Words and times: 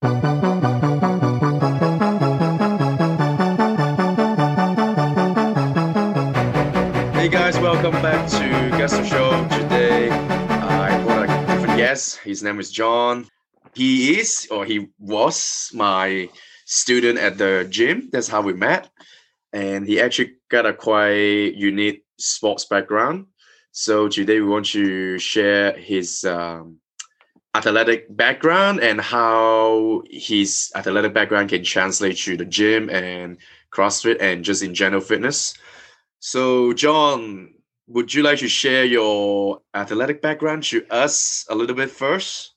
Hey 0.00 0.08
guys, 7.28 7.58
welcome 7.58 7.90
back 8.00 8.30
to 8.30 8.76
Guest 8.78 9.04
Show. 9.10 9.48
Today, 9.48 10.08
I 10.08 11.04
got 11.04 11.24
a 11.24 11.46
different 11.52 11.76
guest. 11.76 12.18
His 12.18 12.44
name 12.44 12.60
is 12.60 12.70
John. 12.70 13.26
He 13.74 14.20
is, 14.20 14.46
or 14.52 14.64
he 14.64 14.86
was, 15.00 15.72
my 15.74 16.28
student 16.64 17.18
at 17.18 17.36
the 17.36 17.66
gym. 17.68 18.08
That's 18.12 18.28
how 18.28 18.42
we 18.42 18.52
met. 18.52 18.88
And 19.52 19.84
he 19.84 20.00
actually 20.00 20.36
got 20.48 20.64
a 20.64 20.74
quite 20.74 21.54
unique 21.56 22.04
sports 22.18 22.66
background. 22.66 23.26
So 23.72 24.06
today 24.06 24.40
we 24.40 24.46
want 24.46 24.66
to 24.66 25.18
share 25.18 25.72
his 25.72 26.22
um, 26.24 26.78
athletic 27.54 28.14
background 28.14 28.80
and 28.80 29.00
how 29.00 30.02
his 30.10 30.70
athletic 30.74 31.14
background 31.14 31.48
can 31.48 31.64
translate 31.64 32.16
to 32.18 32.36
the 32.36 32.44
gym 32.44 32.90
and 32.90 33.38
CrossFit 33.72 34.20
and 34.20 34.44
just 34.44 34.62
in 34.62 34.74
general 34.74 35.00
fitness. 35.00 35.54
So, 36.20 36.72
John, 36.72 37.54
would 37.86 38.12
you 38.12 38.22
like 38.22 38.38
to 38.40 38.48
share 38.48 38.84
your 38.84 39.60
athletic 39.74 40.20
background 40.20 40.64
to 40.64 40.84
us 40.90 41.46
a 41.48 41.54
little 41.54 41.76
bit 41.76 41.90
first? 41.90 42.54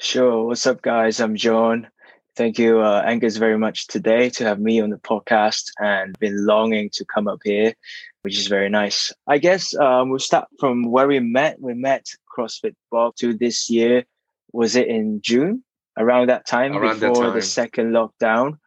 Sure. 0.00 0.46
What's 0.46 0.66
up, 0.66 0.82
guys? 0.82 1.20
I'm 1.20 1.36
John. 1.36 1.88
Thank 2.36 2.58
you, 2.58 2.80
uh, 2.80 3.02
Angus, 3.04 3.36
very 3.36 3.58
much 3.58 3.88
today 3.88 4.30
to 4.30 4.44
have 4.44 4.60
me 4.60 4.80
on 4.80 4.90
the 4.90 4.96
podcast 4.96 5.64
and 5.78 6.18
been 6.18 6.46
longing 6.46 6.88
to 6.94 7.04
come 7.04 7.28
up 7.28 7.40
here, 7.44 7.74
which 8.22 8.38
is 8.38 8.46
very 8.46 8.70
nice. 8.70 9.12
I 9.26 9.38
guess 9.38 9.74
um, 9.74 10.08
we'll 10.10 10.20
start 10.20 10.48
from 10.58 10.90
where 10.90 11.08
we 11.08 11.18
met. 11.18 11.60
We 11.60 11.74
met 11.74 12.06
CrossFit 12.40 12.74
Bob 12.90 13.16
to 13.16 13.34
this 13.34 13.68
year. 13.70 14.04
Was 14.52 14.76
it 14.76 14.88
in 14.88 15.20
June? 15.22 15.62
Around 15.98 16.28
that 16.28 16.46
time 16.46 16.76
Around 16.76 17.00
before 17.00 17.14
that 17.14 17.20
time. 17.22 17.34
the 17.34 17.42
second 17.42 17.92
lockdown. 17.92 18.58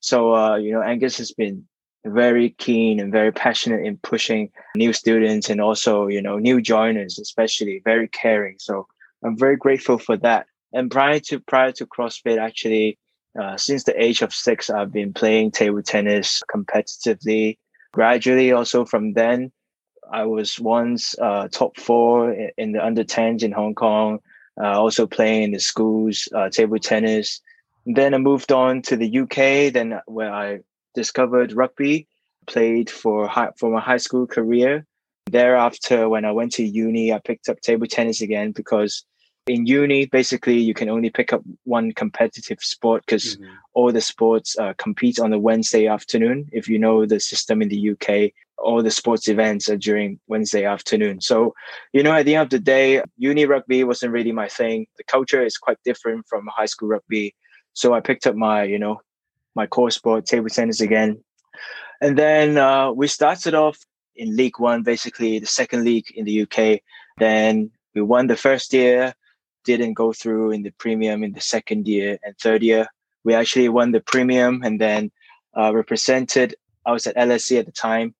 So, 0.00 0.34
uh, 0.34 0.56
you 0.56 0.72
know, 0.72 0.82
Angus 0.82 1.18
has 1.18 1.32
been 1.32 1.66
very 2.04 2.50
keen 2.50 3.00
and 3.00 3.12
very 3.12 3.32
passionate 3.32 3.84
in 3.84 3.98
pushing 3.98 4.50
new 4.76 4.92
students 4.92 5.50
and 5.50 5.60
also, 5.60 6.06
you 6.06 6.22
know, 6.22 6.38
new 6.38 6.60
joiners, 6.60 7.18
especially 7.18 7.82
very 7.84 8.08
caring. 8.08 8.56
So 8.58 8.86
I'm 9.24 9.36
very 9.36 9.56
grateful 9.56 9.98
for 9.98 10.16
that. 10.18 10.46
And 10.72 10.90
prior 10.90 11.18
to 11.20 11.40
prior 11.40 11.72
to 11.72 11.86
CrossFit, 11.86 12.38
actually, 12.38 12.98
uh, 13.40 13.56
since 13.56 13.84
the 13.84 14.00
age 14.02 14.22
of 14.22 14.32
six, 14.32 14.70
I've 14.70 14.92
been 14.92 15.12
playing 15.12 15.50
table 15.50 15.82
tennis 15.82 16.42
competitively. 16.54 17.58
Gradually, 17.92 18.52
also 18.52 18.84
from 18.84 19.14
then, 19.14 19.50
I 20.10 20.24
was 20.24 20.58
once 20.58 21.14
uh, 21.18 21.48
top 21.48 21.78
four 21.78 22.32
in 22.56 22.72
the 22.72 22.84
under 22.84 23.04
10s 23.04 23.42
in 23.42 23.52
Hong 23.52 23.74
Kong, 23.74 24.20
uh, 24.60 24.80
also 24.80 25.06
playing 25.06 25.42
in 25.44 25.50
the 25.52 25.60
schools, 25.60 26.28
uh, 26.34 26.48
table 26.50 26.78
tennis. 26.78 27.40
Then 27.86 28.14
I 28.14 28.18
moved 28.18 28.52
on 28.52 28.82
to 28.82 28.96
the 28.96 29.18
UK, 29.20 29.72
then 29.72 30.00
where 30.06 30.32
I 30.32 30.60
discovered 30.94 31.52
rugby, 31.52 32.06
played 32.46 32.90
for 32.90 33.26
high, 33.26 33.50
for 33.58 33.70
my 33.70 33.80
high 33.80 33.98
school 33.98 34.26
career. 34.26 34.84
Thereafter, 35.30 36.08
when 36.08 36.24
I 36.24 36.32
went 36.32 36.52
to 36.52 36.64
uni, 36.64 37.12
I 37.12 37.18
picked 37.18 37.48
up 37.48 37.60
table 37.60 37.86
tennis 37.86 38.20
again 38.22 38.52
because 38.52 39.04
in 39.46 39.66
uni, 39.66 40.06
basically, 40.06 40.58
you 40.58 40.74
can 40.74 40.88
only 40.88 41.10
pick 41.10 41.32
up 41.32 41.42
one 41.64 41.92
competitive 41.92 42.58
sport 42.60 43.04
because 43.06 43.36
Mhm. 43.36 43.46
all 43.74 43.92
the 43.92 44.00
sports 44.00 44.58
uh, 44.58 44.74
compete 44.78 45.18
on 45.18 45.30
the 45.30 45.38
Wednesday 45.38 45.86
afternoon. 45.86 46.48
If 46.52 46.68
you 46.68 46.78
know 46.78 47.06
the 47.06 47.20
system 47.20 47.62
in 47.62 47.68
the 47.68 47.76
UK, 47.76 48.32
all 48.58 48.82
the 48.82 48.90
sports 48.90 49.28
events 49.28 49.68
are 49.68 49.76
during 49.76 50.18
Wednesday 50.26 50.64
afternoon. 50.64 51.20
So, 51.20 51.54
you 51.92 52.02
know, 52.02 52.12
at 52.12 52.26
the 52.26 52.34
end 52.34 52.44
of 52.44 52.50
the 52.50 52.58
day, 52.58 53.02
uni 53.16 53.46
rugby 53.46 53.84
wasn't 53.84 54.12
really 54.12 54.32
my 54.32 54.48
thing. 54.48 54.86
The 54.96 55.04
culture 55.04 55.42
is 55.42 55.56
quite 55.56 55.78
different 55.84 56.26
from 56.28 56.46
high 56.48 56.66
school 56.66 56.88
rugby. 56.88 57.34
So 57.72 57.94
I 57.94 58.00
picked 58.00 58.26
up 58.26 58.34
my, 58.34 58.64
you 58.64 58.78
know, 58.78 59.00
my 59.54 59.66
core 59.66 59.90
sport, 59.90 60.26
table 60.26 60.48
tennis 60.48 60.80
again. 60.80 61.22
And 62.00 62.16
then 62.18 62.58
uh, 62.58 62.92
we 62.92 63.06
started 63.08 63.54
off 63.54 63.78
in 64.16 64.36
League 64.36 64.58
One, 64.58 64.82
basically 64.82 65.38
the 65.38 65.46
second 65.46 65.84
league 65.84 66.06
in 66.14 66.24
the 66.24 66.42
UK. 66.42 66.80
Then 67.18 67.70
we 67.94 68.02
won 68.02 68.26
the 68.26 68.36
first 68.36 68.72
year, 68.72 69.14
didn't 69.64 69.94
go 69.94 70.12
through 70.12 70.52
in 70.52 70.62
the 70.62 70.70
premium 70.72 71.22
in 71.22 71.32
the 71.32 71.40
second 71.40 71.86
year 71.86 72.18
and 72.24 72.36
third 72.38 72.62
year. 72.62 72.86
We 73.24 73.34
actually 73.34 73.68
won 73.68 73.92
the 73.92 74.00
premium 74.00 74.62
and 74.62 74.80
then 74.80 75.10
uh, 75.56 75.74
represented. 75.74 76.54
I 76.86 76.92
was 76.92 77.06
at 77.06 77.16
LSE 77.16 77.58
at 77.58 77.66
the 77.66 77.72
time, 77.72 78.14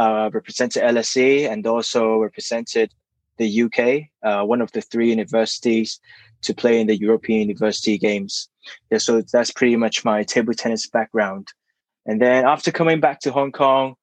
uh, 0.00 0.30
represented 0.32 0.82
LSE 0.82 1.50
and 1.50 1.66
also 1.66 2.16
represented 2.16 2.90
the 3.36 3.62
UK, 3.64 3.78
uh, 4.22 4.44
one 4.44 4.62
of 4.62 4.72
the 4.72 4.80
three 4.80 5.10
universities 5.10 6.00
to 6.40 6.54
play 6.54 6.80
in 6.80 6.86
the 6.86 6.96
European 6.96 7.40
University 7.40 7.98
Games. 7.98 8.48
Yeah, 8.90 8.96
so 8.96 9.20
that's 9.20 9.50
pretty 9.50 9.76
much 9.76 10.04
my 10.04 10.22
table 10.22 10.54
tennis 10.54 10.86
background. 10.86 11.48
And 12.06 12.18
then 12.20 12.46
after 12.46 12.70
coming 12.72 12.98
back 13.00 13.20
to 13.20 13.32
Hong 13.32 13.52
Kong, 13.52 13.94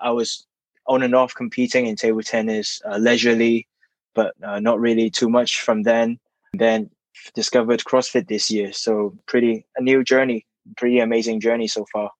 I 0.00 0.12
was 0.12 0.46
on 0.86 1.02
and 1.02 1.16
off 1.16 1.34
competing 1.34 1.86
in 1.86 1.96
table 1.96 2.22
tennis 2.22 2.80
uh, 2.88 2.98
leisurely, 2.98 3.66
but 4.14 4.34
uh, 4.44 4.60
not 4.60 4.78
really 4.78 5.10
too 5.10 5.28
much 5.28 5.60
from 5.62 5.82
then. 5.82 6.20
Then 6.52 6.90
discovered 7.34 7.80
CrossFit 7.80 8.28
this 8.28 8.52
year. 8.52 8.72
So 8.72 9.16
pretty 9.26 9.66
a 9.76 9.82
new 9.82 10.04
journey, 10.04 10.46
pretty 10.76 11.00
amazing 11.00 11.40
journey 11.40 11.66
so 11.66 11.86
far. 11.92 12.10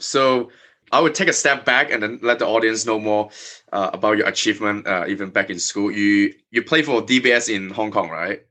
So 0.00 0.50
I 0.92 1.00
would 1.00 1.14
take 1.14 1.28
a 1.28 1.32
step 1.32 1.64
back 1.64 1.90
and 1.90 2.02
then 2.02 2.18
let 2.22 2.38
the 2.38 2.46
audience 2.46 2.84
know 2.84 3.00
more 3.00 3.30
uh, 3.72 3.90
about 3.94 4.18
your 4.18 4.28
achievement, 4.28 4.86
uh, 4.86 5.06
even 5.08 5.30
back 5.30 5.48
in 5.48 5.58
school. 5.58 5.90
You 5.90 6.34
you 6.50 6.62
play 6.62 6.82
for 6.82 7.02
DBS 7.02 7.52
in 7.52 7.70
Hong 7.70 7.90
Kong, 7.90 8.10
right? 8.10 8.44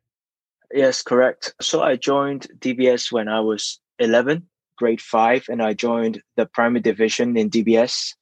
Yes, 0.74 1.04
correct. 1.04 1.54
So 1.62 1.84
I 1.84 1.96
joined 1.98 2.48
DBS 2.60 3.12
when 3.12 3.28
I 3.28 3.42
was 3.42 3.80
11, 4.00 4.48
grade 4.78 5.02
five, 5.02 5.46
and 5.50 5.62
I 5.62 5.74
joined 5.74 6.22
the 6.36 6.46
primary 6.46 6.82
division 6.82 7.38
in 7.38 7.50
DBS. 7.50 8.16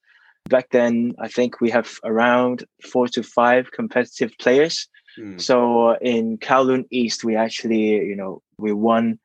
Back 0.49 0.69
then, 0.71 1.13
I 1.19 1.27
think 1.27 1.61
we 1.61 1.69
have 1.69 1.99
around 2.03 2.65
four 2.91 3.07
to 3.09 3.23
five 3.23 3.71
competitive 3.71 4.31
players. 4.39 4.87
Hmm. 5.15 5.37
So 5.37 5.89
uh, 5.89 5.97
in 6.01 6.37
Kowloon 6.39 6.85
East, 6.91 7.23
we 7.23 7.35
actually, 7.35 8.05
you 8.05 8.15
know, 8.15 8.41
we 8.57 8.73
won 8.73 9.19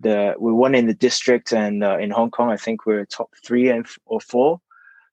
the 0.00 0.34
we 0.38 0.52
won 0.52 0.74
in 0.74 0.86
the 0.86 0.94
district, 0.94 1.52
and 1.52 1.84
uh, 1.84 1.98
in 1.98 2.10
Hong 2.10 2.30
Kong, 2.30 2.50
I 2.50 2.56
think 2.56 2.86
we 2.86 2.94
are 2.94 3.06
top 3.06 3.30
three 3.44 3.68
and 3.68 3.84
f- 3.84 3.98
or 4.06 4.20
four, 4.20 4.60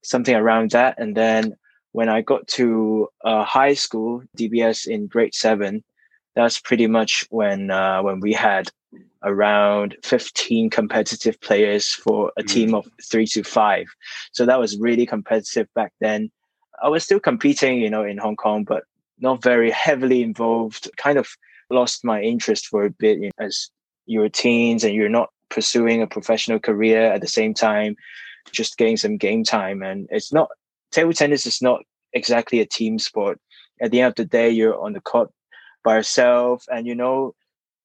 something 0.03 0.35
around 0.35 0.71
that. 0.71 0.95
And 0.97 1.15
then 1.15 1.55
when 1.91 2.09
I 2.09 2.21
got 2.21 2.47
to 2.49 3.07
uh, 3.23 3.43
high 3.43 3.73
school, 3.73 4.23
DBS 4.37 4.87
in 4.87 5.07
grade 5.07 5.35
seven, 5.35 5.83
that's 6.35 6.59
pretty 6.59 6.87
much 6.87 7.25
when 7.29 7.71
uh, 7.71 8.01
when 8.01 8.19
we 8.19 8.33
had 8.33 8.69
around 9.23 9.95
15 10.03 10.69
competitive 10.69 11.39
players 11.41 11.89
for 11.89 12.31
a 12.37 12.43
Mm. 12.43 12.47
team 12.47 12.75
of 12.75 12.87
three 13.03 13.25
to 13.27 13.43
five 13.43 13.87
so 14.31 14.45
that 14.45 14.59
was 14.59 14.77
really 14.79 15.05
competitive 15.05 15.67
back 15.73 15.91
then 15.99 16.29
i 16.83 16.87
was 16.87 17.03
still 17.03 17.19
competing 17.19 17.79
you 17.79 17.89
know 17.89 18.03
in 18.03 18.17
hong 18.17 18.35
kong 18.35 18.63
but 18.63 18.83
not 19.19 19.41
very 19.41 19.71
heavily 19.71 20.21
involved 20.21 20.89
kind 20.97 21.17
of 21.17 21.27
lost 21.71 22.05
my 22.05 22.21
interest 22.21 22.67
for 22.67 22.85
a 22.85 22.89
bit 22.91 23.17
you 23.19 23.25
know, 23.39 23.45
as 23.45 23.69
you're 24.07 24.29
teens 24.29 24.83
and 24.83 24.95
you're 24.95 25.09
not 25.09 25.29
pursuing 25.49 26.01
a 26.01 26.07
professional 26.07 26.59
career 26.59 27.03
at 27.13 27.21
the 27.21 27.27
same 27.27 27.53
time 27.53 27.95
just 28.51 28.77
getting 28.77 28.97
some 28.97 29.17
game 29.17 29.43
time. 29.43 29.83
And 29.83 30.07
it's 30.09 30.33
not 30.33 30.49
table 30.91 31.13
tennis 31.13 31.45
is 31.45 31.61
not 31.61 31.81
exactly 32.13 32.59
a 32.59 32.65
team 32.65 32.97
sport. 32.99 33.39
At 33.81 33.91
the 33.91 34.01
end 34.01 34.09
of 34.09 34.15
the 34.15 34.25
day 34.25 34.49
you're 34.49 34.79
on 34.79 34.93
the 34.93 35.01
court 35.01 35.29
by 35.83 35.95
yourself. 35.95 36.65
And 36.69 36.87
you 36.87 36.95
know 36.95 37.35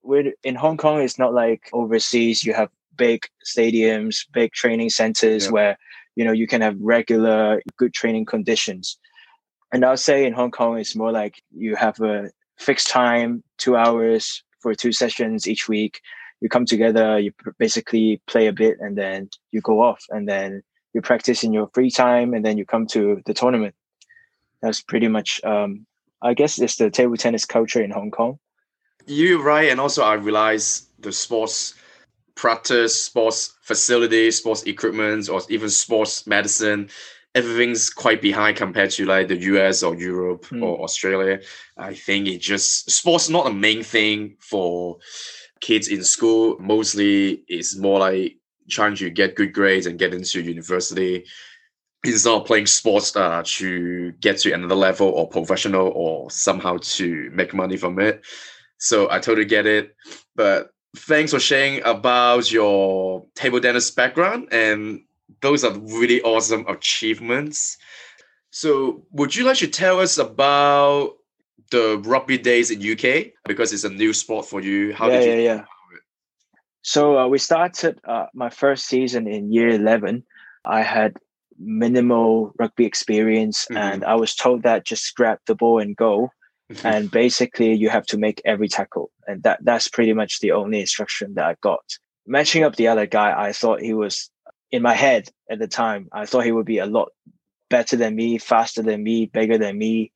we're 0.02 0.32
in 0.42 0.54
hong 0.56 0.76
kong 0.76 1.00
it's 1.00 1.18
not 1.18 1.32
like 1.34 1.68
overseas 1.72 2.44
you 2.44 2.52
have 2.54 2.68
big 2.96 3.24
stadiums 3.46 4.26
big 4.32 4.52
training 4.52 4.90
centers 4.90 5.44
Yeah. 5.46 5.50
where 5.52 5.78
you 6.16 6.24
know 6.24 6.32
you 6.32 6.46
can 6.46 6.60
have 6.60 6.76
regular 6.80 7.62
good 7.76 7.92
training 7.94 8.24
conditions. 8.26 8.98
And 9.72 9.84
i'll 9.84 9.96
say 9.96 10.26
in 10.26 10.32
hong 10.32 10.50
kong 10.50 10.78
it's 10.78 10.96
more 10.96 11.12
like 11.12 11.42
you 11.56 11.76
have 11.76 11.98
a 12.00 12.30
fixed 12.58 12.88
time 12.88 13.42
two 13.58 13.76
hours 13.76 14.42
for 14.62 14.74
two 14.74 14.92
sessions 14.92 15.48
each 15.48 15.68
week. 15.68 16.00
You 16.40 16.48
come 16.48 16.64
together 16.66 17.18
you 17.18 17.32
basically 17.58 18.20
play 18.26 18.46
a 18.46 18.52
bit 18.52 18.78
and 18.80 18.96
then 18.96 19.28
you 19.52 19.60
go 19.60 19.82
off 19.82 20.04
and 20.10 20.28
then 20.28 20.62
you 20.92 21.00
practice 21.00 21.44
in 21.44 21.52
your 21.52 21.68
free 21.74 21.90
time 21.90 22.34
and 22.34 22.44
then 22.44 22.58
you 22.58 22.64
come 22.64 22.86
to 22.88 23.22
the 23.26 23.34
tournament. 23.34 23.74
That's 24.60 24.80
pretty 24.80 25.08
much 25.08 25.42
um, 25.44 25.86
i 26.22 26.34
guess 26.34 26.60
it's 26.60 26.76
the 26.76 26.90
table 26.90 27.16
tennis 27.16 27.44
culture 27.44 27.82
in 27.82 27.90
hong 27.90 28.10
kong. 28.10 28.38
You're 29.06 29.42
right, 29.42 29.68
and 29.68 29.80
also 29.80 30.02
I 30.02 30.14
realize 30.14 30.86
the 31.00 31.12
sports 31.12 31.74
practice, 32.36 33.04
sports 33.04 33.54
facilities, 33.62 34.38
sports 34.38 34.62
equipment, 34.62 35.28
or 35.28 35.40
even 35.48 35.68
sports 35.68 36.26
medicine, 36.26 36.88
everything's 37.34 37.88
quite 37.88 38.20
behind 38.20 38.56
compared 38.56 38.90
to 38.90 39.06
like 39.06 39.28
the 39.28 39.36
US 39.52 39.82
or 39.82 39.94
Europe 39.94 40.46
Hmm. 40.46 40.62
or 40.62 40.82
Australia. 40.82 41.40
I 41.76 41.94
think 41.94 42.28
it 42.28 42.38
just 42.40 42.90
sports 42.90 43.28
not 43.28 43.46
a 43.46 43.52
main 43.52 43.82
thing 43.82 44.36
for 44.38 44.98
kids 45.60 45.88
in 45.88 46.04
school. 46.04 46.56
Mostly, 46.60 47.44
it's 47.48 47.76
more 47.76 48.00
like 48.00 48.36
trying 48.68 48.96
to 48.96 49.10
get 49.10 49.34
good 49.34 49.52
grades 49.52 49.86
and 49.86 49.98
get 49.98 50.14
into 50.14 50.40
university. 50.42 51.24
Instead 52.04 52.32
of 52.34 52.46
playing 52.46 52.66
sports 52.66 53.14
uh, 53.14 53.42
to 53.46 54.10
get 54.20 54.36
to 54.38 54.52
another 54.52 54.74
level 54.74 55.08
or 55.08 55.28
professional 55.28 55.92
or 55.94 56.28
somehow 56.32 56.76
to 56.82 57.30
make 57.32 57.54
money 57.54 57.76
from 57.76 58.00
it. 58.00 58.24
So 58.78 59.08
I 59.08 59.20
totally 59.20 59.44
get 59.46 59.66
it. 59.66 59.94
But 60.34 60.72
thanks 60.96 61.30
for 61.30 61.38
sharing 61.38 61.80
about 61.84 62.50
your 62.50 63.24
table 63.36 63.60
tennis 63.60 63.92
background 63.92 64.48
and 64.50 65.02
those 65.40 65.64
are 65.64 65.72
really 65.78 66.22
awesome 66.22 66.66
achievements. 66.68 67.78
So, 68.50 69.06
would 69.12 69.34
you 69.34 69.44
like 69.44 69.58
to 69.58 69.68
tell 69.68 70.00
us 70.00 70.18
about 70.18 71.14
the 71.70 72.00
rugby 72.04 72.38
days 72.38 72.70
in 72.70 72.80
UK 72.80 73.32
because 73.46 73.72
it's 73.72 73.84
a 73.84 73.88
new 73.88 74.12
sport 74.12 74.46
for 74.46 74.60
you? 74.60 74.92
How 74.92 75.08
yeah, 75.08 75.18
did 75.18 75.24
you? 75.24 75.44
Yeah, 75.44 75.54
yeah. 75.54 75.64
So 76.82 77.18
uh, 77.18 77.28
we 77.28 77.38
started 77.38 78.00
uh, 78.04 78.26
my 78.34 78.50
first 78.50 78.86
season 78.86 79.26
in 79.26 79.52
year 79.52 79.68
eleven. 79.68 80.24
I 80.64 80.82
had 80.82 81.16
minimal 81.58 82.52
rugby 82.58 82.84
experience, 82.84 83.64
mm-hmm. 83.64 83.76
and 83.76 84.04
I 84.04 84.16
was 84.16 84.34
told 84.34 84.64
that 84.64 84.84
just 84.84 85.14
grab 85.14 85.38
the 85.46 85.54
ball 85.54 85.78
and 85.78 85.96
go. 85.96 86.30
Mm-hmm. 86.70 86.86
and 86.86 87.10
basically, 87.10 87.74
you 87.74 87.90
have 87.90 88.06
to 88.06 88.16
make 88.16 88.40
every 88.44 88.68
tackle, 88.68 89.10
and 89.26 89.42
that 89.42 89.60
that's 89.62 89.88
pretty 89.88 90.12
much 90.12 90.40
the 90.40 90.52
only 90.52 90.80
instruction 90.80 91.34
that 91.34 91.44
I 91.44 91.56
got. 91.60 91.84
Matching 92.26 92.62
up 92.62 92.76
the 92.76 92.88
other 92.88 93.06
guy, 93.06 93.34
I 93.36 93.52
thought 93.52 93.82
he 93.82 93.94
was 93.94 94.30
in 94.72 94.82
my 94.82 94.94
head 94.94 95.28
at 95.50 95.58
the 95.58 95.68
time. 95.68 96.08
I 96.12 96.26
thought 96.26 96.44
he 96.44 96.52
would 96.52 96.66
be 96.66 96.78
a 96.78 96.86
lot 96.86 97.10
better 97.68 97.96
than 97.96 98.16
me, 98.16 98.38
faster 98.38 98.82
than 98.82 99.02
me, 99.02 99.26
bigger 99.26 99.58
than 99.58 99.78
me. 99.78 100.10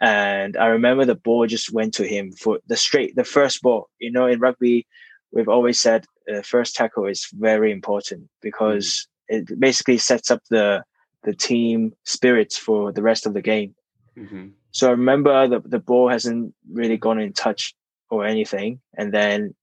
And 0.00 0.56
I 0.56 0.66
remember 0.66 1.04
the 1.04 1.14
ball 1.14 1.46
just 1.46 1.72
went 1.72 1.94
to 1.94 2.06
him 2.06 2.32
for 2.32 2.60
the 2.66 2.76
straight, 2.76 3.14
the 3.14 3.24
first 3.24 3.62
ball. 3.62 3.88
You 3.98 4.10
know, 4.10 4.26
in 4.26 4.40
rugby, 4.40 4.86
we've 5.32 5.48
always 5.48 5.78
said 5.78 6.06
the 6.26 6.42
first 6.42 6.74
tackle 6.74 7.06
is 7.06 7.28
very 7.32 7.70
important 7.70 8.28
because 8.40 9.06
mm-hmm. 9.30 9.52
it 9.52 9.60
basically 9.60 9.98
sets 9.98 10.30
up 10.30 10.40
the 10.50 10.84
the 11.24 11.34
team 11.34 11.92
spirits 12.04 12.56
for 12.56 12.90
the 12.90 13.02
rest 13.02 13.26
of 13.26 13.34
the 13.34 13.42
game. 13.42 13.74
Mm-hmm. 14.18 14.48
So 14.72 14.88
I 14.88 14.90
remember 14.90 15.46
the, 15.46 15.60
the 15.60 15.78
ball 15.78 16.08
hasn't 16.08 16.52
really 16.72 16.96
gone 16.96 17.20
in 17.20 17.32
touch 17.32 17.74
or 18.10 18.26
anything. 18.26 18.80
And 18.96 19.12
then 19.12 19.54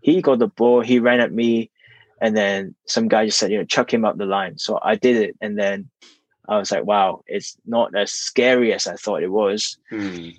he 0.00 0.22
got 0.22 0.38
the 0.38 0.46
ball, 0.46 0.82
he 0.82 1.00
ran 1.00 1.18
at 1.18 1.32
me, 1.32 1.72
and 2.24 2.34
then 2.34 2.74
some 2.86 3.06
guy 3.06 3.26
just 3.26 3.38
said, 3.38 3.52
you 3.52 3.58
know, 3.58 3.66
chuck 3.66 3.92
him 3.92 4.06
up 4.06 4.16
the 4.16 4.24
line. 4.24 4.56
So 4.56 4.78
I 4.82 4.94
did 4.94 5.16
it. 5.16 5.36
And 5.42 5.58
then 5.58 5.90
I 6.48 6.56
was 6.56 6.72
like, 6.72 6.86
wow, 6.86 7.22
it's 7.26 7.54
not 7.66 7.94
as 7.94 8.12
scary 8.12 8.72
as 8.72 8.86
I 8.86 8.94
thought 8.94 9.22
it 9.22 9.30
was. 9.30 9.76
Hmm. 9.90 10.30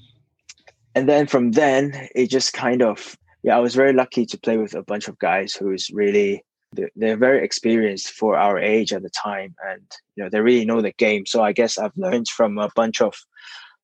And 0.95 1.07
then 1.07 1.27
from 1.27 1.51
then, 1.51 2.09
it 2.15 2.31
just 2.31 2.53
kind 2.53 2.81
of, 2.81 3.15
yeah, 3.43 3.55
I 3.55 3.59
was 3.59 3.75
very 3.75 3.93
lucky 3.93 4.25
to 4.25 4.37
play 4.39 4.57
with 4.57 4.73
a 4.73 4.81
bunch 4.81 5.07
of 5.07 5.19
guys 5.19 5.53
who's 5.53 5.91
really, 5.91 6.43
they're 6.95 7.17
very 7.17 7.45
experienced 7.45 8.09
for 8.13 8.35
our 8.35 8.57
age 8.57 8.91
at 8.91 9.03
the 9.03 9.11
time. 9.11 9.53
And, 9.69 9.83
you 10.15 10.23
know, 10.23 10.29
they 10.31 10.41
really 10.41 10.65
know 10.65 10.81
the 10.81 10.91
game. 10.93 11.27
So 11.27 11.43
I 11.43 11.51
guess 11.51 11.77
I've 11.77 11.95
learned 11.95 12.29
from 12.29 12.57
a 12.57 12.71
bunch 12.75 12.99
of 12.99 13.13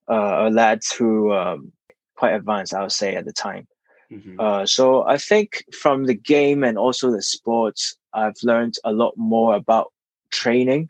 uh, 0.10 0.50
lads 0.50 0.92
who 0.92 1.34
um, 1.34 1.72
quite 2.16 2.34
advanced, 2.34 2.74
I 2.74 2.82
would 2.82 2.92
say, 2.92 3.16
at 3.16 3.26
the 3.26 3.34
time. 3.34 3.68
Mm-hmm. 4.12 4.40
Uh, 4.40 4.66
so 4.66 5.04
I 5.04 5.18
think 5.18 5.64
from 5.74 6.06
the 6.06 6.14
game 6.14 6.64
and 6.64 6.78
also 6.78 7.12
the 7.12 7.22
sports, 7.22 7.96
I've 8.14 8.36
learned 8.44 8.76
a 8.84 8.92
lot 8.92 9.14
more 9.16 9.56
about 9.56 9.92
training 10.32 10.90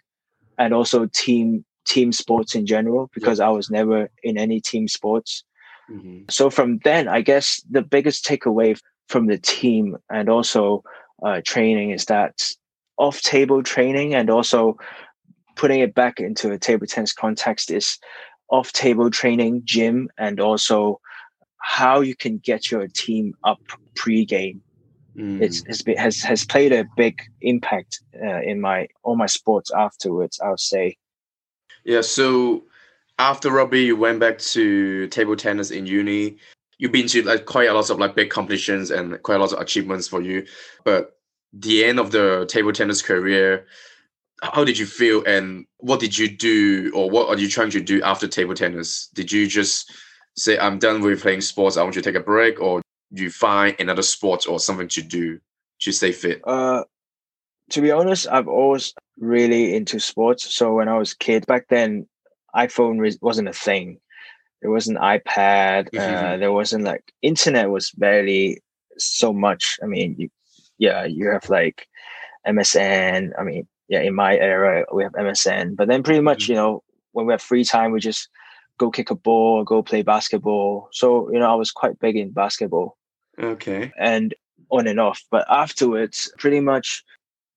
and 0.57 0.73
also 0.73 1.06
team 1.07 1.65
team 1.85 2.12
sports 2.12 2.56
in 2.56 2.65
general 2.65 3.09
because 3.13 3.39
I 3.39 3.50
was 3.50 3.69
never 3.69 4.09
in 4.23 4.38
any 4.38 4.62
team 4.62 4.88
sports. 4.88 5.44
Mm-hmm. 5.89 6.23
So 6.29 6.50
from 6.50 6.79
then, 6.83 7.07
I 7.07 7.21
guess 7.21 7.62
the 7.69 7.81
biggest 7.81 8.25
takeaway 8.25 8.79
from 9.07 9.27
the 9.27 9.38
team 9.38 9.97
and 10.09 10.29
also 10.29 10.83
uh, 11.25 11.41
training 11.44 11.91
is 11.91 12.06
that 12.06 12.51
off 12.97 13.21
table 13.21 13.63
training 13.63 14.13
and 14.13 14.29
also 14.29 14.77
putting 15.56 15.79
it 15.79 15.94
back 15.94 16.19
into 16.19 16.51
a 16.51 16.57
table 16.57 16.88
tennis 16.88 17.13
context 17.13 17.71
is 17.71 17.97
off 18.50 18.71
table 18.73 19.09
training, 19.09 19.62
gym, 19.63 20.09
and 20.18 20.39
also 20.39 21.00
how 21.61 22.01
you 22.01 22.15
can 22.15 22.37
get 22.39 22.71
your 22.71 22.87
team 22.87 23.33
up 23.43 23.61
pre-game 23.95 24.61
Mm. 25.17 25.41
It's, 25.41 25.63
it's 25.67 25.81
been, 25.81 25.97
has 25.97 26.21
has 26.21 26.45
played 26.45 26.71
a 26.71 26.85
big 26.95 27.21
impact 27.41 28.01
uh, 28.23 28.41
in 28.41 28.61
my 28.61 28.87
all 29.03 29.15
my 29.15 29.25
sports 29.25 29.71
afterwards. 29.71 30.39
I 30.39 30.49
would 30.49 30.59
say. 30.59 30.97
Yeah. 31.83 32.01
So 32.01 32.63
after 33.19 33.51
rugby, 33.51 33.83
you 33.83 33.95
went 33.95 34.19
back 34.19 34.37
to 34.39 35.07
table 35.07 35.35
tennis 35.35 35.71
in 35.71 35.85
uni. 35.85 36.37
You've 36.77 36.91
been 36.91 37.07
to 37.07 37.23
like 37.23 37.45
quite 37.45 37.69
a 37.69 37.73
lot 37.73 37.89
of 37.89 37.99
like 37.99 38.15
big 38.15 38.29
competitions 38.29 38.89
and 38.89 39.21
quite 39.23 39.35
a 39.35 39.39
lot 39.39 39.53
of 39.53 39.59
achievements 39.59 40.07
for 40.07 40.21
you. 40.21 40.45
But 40.85 41.17
the 41.53 41.83
end 41.83 41.99
of 41.99 42.11
the 42.11 42.45
table 42.47 42.71
tennis 42.71 43.01
career, 43.01 43.67
how 44.41 44.63
did 44.63 44.77
you 44.77 44.85
feel 44.85 45.23
and 45.25 45.65
what 45.77 45.99
did 45.99 46.17
you 46.17 46.29
do 46.29 46.91
or 46.95 47.09
what 47.09 47.27
are 47.27 47.39
you 47.39 47.49
trying 47.49 47.69
to 47.71 47.81
do 47.81 48.01
after 48.01 48.27
table 48.27 48.55
tennis? 48.55 49.09
Did 49.13 49.31
you 49.31 49.45
just 49.45 49.93
say 50.38 50.57
I'm 50.57 50.80
done 50.80 51.01
with 51.01 51.22
playing 51.22 51.42
sports, 51.42 51.78
I 51.78 51.83
want 51.83 51.95
you 51.95 52.01
to 52.01 52.12
take 52.12 52.19
a 52.19 52.24
break, 52.24 52.60
or 52.62 52.81
you 53.12 53.30
find 53.30 53.75
another 53.80 54.01
sport 54.01 54.48
or 54.48 54.60
something 54.60 54.88
to 54.89 55.01
do 55.01 55.39
to 55.81 55.92
stay 55.92 56.12
fit? 56.12 56.42
Uh, 56.45 56.83
to 57.72 57.81
be 57.81 57.92
honest, 57.92 58.28
I've 58.30 58.48
always 58.48 58.94
really 59.18 59.75
into 59.75 60.00
sports. 60.00 60.54
So 60.54 60.74
when 60.74 60.88
I 60.88 60.98
was 60.98 61.13
a 61.13 61.18
kid, 61.18 61.45
back 61.45 61.68
then, 61.69 62.07
iPhone 62.56 63.18
wasn't 63.22 63.50
a 63.50 63.54
thing. 63.54 64.00
There 64.62 64.72
wasn't 64.72 65.00
iPad. 65.00 65.89
Mm-hmm. 65.92 65.98
Uh, 66.22 66.38
there 66.38 66.51
wasn't 66.51 66.83
like 66.83 67.04
internet 67.22 67.69
was 67.69 67.92
barely 67.92 68.62
so 68.98 69.33
much. 69.33 69.80
I 69.81 69.86
mean, 69.86 70.16
you, 70.18 70.30
yeah, 70.78 71.06
you 71.06 71.30
have 71.30 71.50
like 71.50 71.88
MSN. 72.48 73.31
I 73.38 73.44
mean, 73.44 73.68
yeah, 73.88 74.01
in 74.01 74.13
my 74.13 74.38
era 74.38 74.86
we 74.94 75.04
have 75.04 75.13
MSN. 75.13 75.75
But 75.75 75.88
then 75.88 76.04
pretty 76.04 76.22
much, 76.22 76.44
mm-hmm. 76.44 76.51
you 76.51 76.56
know, 76.57 76.83
when 77.13 77.25
we 77.25 77.33
have 77.33 77.42
free 77.42 77.63
time, 77.63 77.92
we 77.92 78.00
just 78.00 78.30
go 78.81 78.89
kick 78.89 79.12
a 79.12 79.16
ball, 79.16 79.63
go 79.63 79.83
play 79.83 80.01
basketball. 80.01 80.89
So 80.92 81.31
you 81.31 81.39
know, 81.39 81.50
I 81.51 81.56
was 81.56 81.72
quite 81.72 82.00
big 82.00 82.18
in 82.18 82.31
basketball. 82.31 82.98
Okay. 83.39 83.92
And 83.98 84.33
on 84.72 84.88
and 84.88 85.00
off. 85.00 85.22
But 85.30 85.45
afterwards, 85.50 86.33
pretty 86.39 86.60
much 86.60 87.04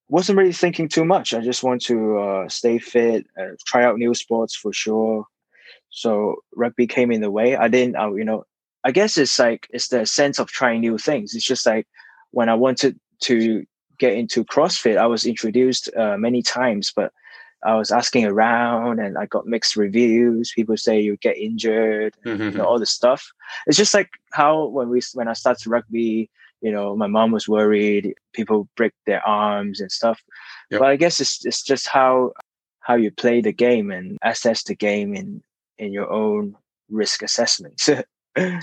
wasn't 0.09 0.39
really 0.39 0.53
thinking 0.53 0.89
too 0.89 1.05
much. 1.05 1.33
I 1.33 1.41
just 1.41 1.63
want 1.63 1.81
to 1.87 2.19
uh, 2.19 2.49
stay 2.49 2.79
fit, 2.79 3.27
uh, 3.41 3.57
try 3.67 3.85
out 3.85 3.97
new 3.97 4.15
sports 4.15 4.55
for 4.55 4.73
sure. 4.73 5.25
So 5.89 6.37
rugby 6.55 6.87
came 6.87 7.11
in 7.11 7.23
the 7.23 7.31
way. 7.31 7.57
I 7.57 7.69
didn't, 7.69 7.97
uh, 7.97 8.13
you 8.13 8.25
know, 8.25 8.45
I 8.85 8.91
guess 8.91 9.17
it's 9.17 9.39
like 9.39 9.67
it's 9.71 9.89
the 9.89 10.05
sense 10.05 10.39
of 10.39 10.49
trying 10.49 10.81
new 10.81 10.99
things. 10.99 11.35
It's 11.35 11.47
just 11.47 11.65
like 11.65 11.87
when 12.33 12.51
I 12.51 12.55
wanted 12.55 13.01
to 13.23 13.65
get 13.99 14.13
into 14.13 14.45
CrossFit, 14.45 14.99
I 14.99 15.07
was 15.07 15.25
introduced 15.25 15.89
uh, 15.97 16.19
many 16.19 16.43
times, 16.43 16.93
but 16.95 17.13
I 17.65 17.75
was 17.75 17.91
asking 17.91 18.27
around 18.27 19.01
and 19.01 19.17
I 19.17 19.27
got 19.27 19.47
mixed 19.47 19.77
reviews. 19.77 20.53
People 20.55 20.77
say 20.77 21.01
you 21.01 21.17
get 21.17 21.39
injured, 21.39 22.15
mm-hmm. 22.25 22.43
you 22.43 22.51
know, 22.51 22.65
all 22.65 22.79
this 22.79 22.91
stuff. 22.91 23.33
It's 23.67 23.79
just 23.79 23.95
like 23.95 24.11
how 24.33 24.67
when 24.67 24.91
we 24.91 25.01
when 25.15 25.29
I 25.29 25.33
started 25.33 25.67
rugby, 25.67 26.31
you 26.61 26.71
know, 26.71 26.95
my 26.95 27.07
mom 27.07 27.31
was 27.31 27.49
worried 27.49 28.15
people 28.33 28.69
break 28.77 28.93
their 29.07 29.27
arms 29.27 29.81
and 29.81 29.91
stuff. 29.91 30.21
Yep. 30.71 30.81
But 30.81 30.89
I 30.89 30.97
guess 30.97 31.21
it's 31.21 31.45
it's 31.45 31.63
just 31.63 31.89
how 31.89 32.33
how 32.81 32.97
you 32.97 33.11
play 33.11 33.41
the 33.41 33.53
game 33.53 33.91
and 33.91 34.19
assess 34.23 34.63
the 34.65 34.75
game 34.75 35.15
in 35.15 35.43
in 35.79 35.93
your 35.93 36.11
own 36.11 36.57
risk 36.91 37.23
assessments. 37.23 37.89
yeah, 38.37 38.61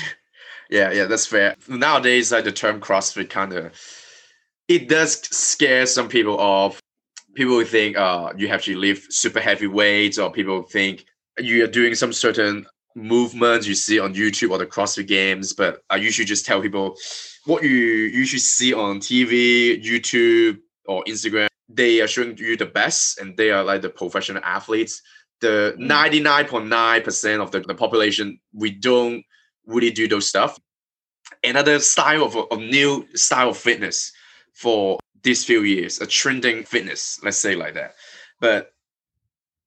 yeah, 0.69 1.05
that's 1.05 1.25
fair. 1.25 1.55
Nowadays, 1.67 2.31
like 2.31 2.43
the 2.43 2.51
term 2.51 2.79
CrossFit 2.79 3.29
kind 3.29 3.53
of 3.53 3.73
it 4.67 4.87
does 4.87 5.13
scare 5.35 5.85
some 5.85 6.07
people 6.07 6.39
off 6.39 6.79
people 7.33 7.63
think 7.63 7.97
uh, 7.97 8.33
you 8.37 8.47
have 8.47 8.63
to 8.63 8.77
lift 8.77 9.13
super 9.13 9.39
heavy 9.39 9.67
weights, 9.67 10.17
or 10.17 10.31
people 10.31 10.63
think 10.63 11.05
you 11.39 11.63
are 11.63 11.67
doing 11.67 11.95
some 11.95 12.13
certain 12.13 12.65
movements 12.95 13.67
you 13.67 13.75
see 13.75 13.99
on 13.99 14.13
YouTube 14.13 14.51
or 14.51 14.57
the 14.57 14.65
CrossFit 14.65 15.07
games. 15.07 15.53
But 15.53 15.81
I 15.89 15.95
usually 15.95 16.25
just 16.25 16.45
tell 16.45 16.61
people 16.61 16.97
what 17.45 17.63
you 17.63 17.69
usually 17.69 18.39
see 18.39 18.73
on 18.73 18.99
TV, 18.99 19.83
YouTube, 19.83 20.59
or 20.85 21.03
Instagram. 21.05 21.47
They 21.69 22.01
are 22.01 22.07
showing 22.07 22.37
you 22.37 22.57
the 22.57 22.65
best, 22.65 23.19
and 23.19 23.35
they 23.37 23.51
are 23.51 23.63
like 23.63 23.81
the 23.81 23.89
professional 23.89 24.43
athletes. 24.43 25.01
The 25.39 25.75
99.9% 25.79 26.69
mm. 26.69 27.41
of 27.41 27.51
the, 27.51 27.61
the 27.61 27.73
population, 27.73 28.39
we 28.53 28.71
don't 28.71 29.23
really 29.65 29.89
do 29.89 30.07
those 30.07 30.27
stuff. 30.27 30.59
Another 31.43 31.79
style 31.79 32.23
of 32.23 32.35
a 32.51 32.57
new 32.57 33.07
style 33.15 33.49
of 33.49 33.57
fitness 33.57 34.11
for 34.53 34.99
these 35.23 35.45
few 35.45 35.63
years, 35.63 35.99
a 36.01 36.07
trending 36.07 36.63
fitness, 36.63 37.19
let's 37.23 37.37
say 37.37 37.55
like 37.55 37.75
that. 37.75 37.95
But 38.39 38.73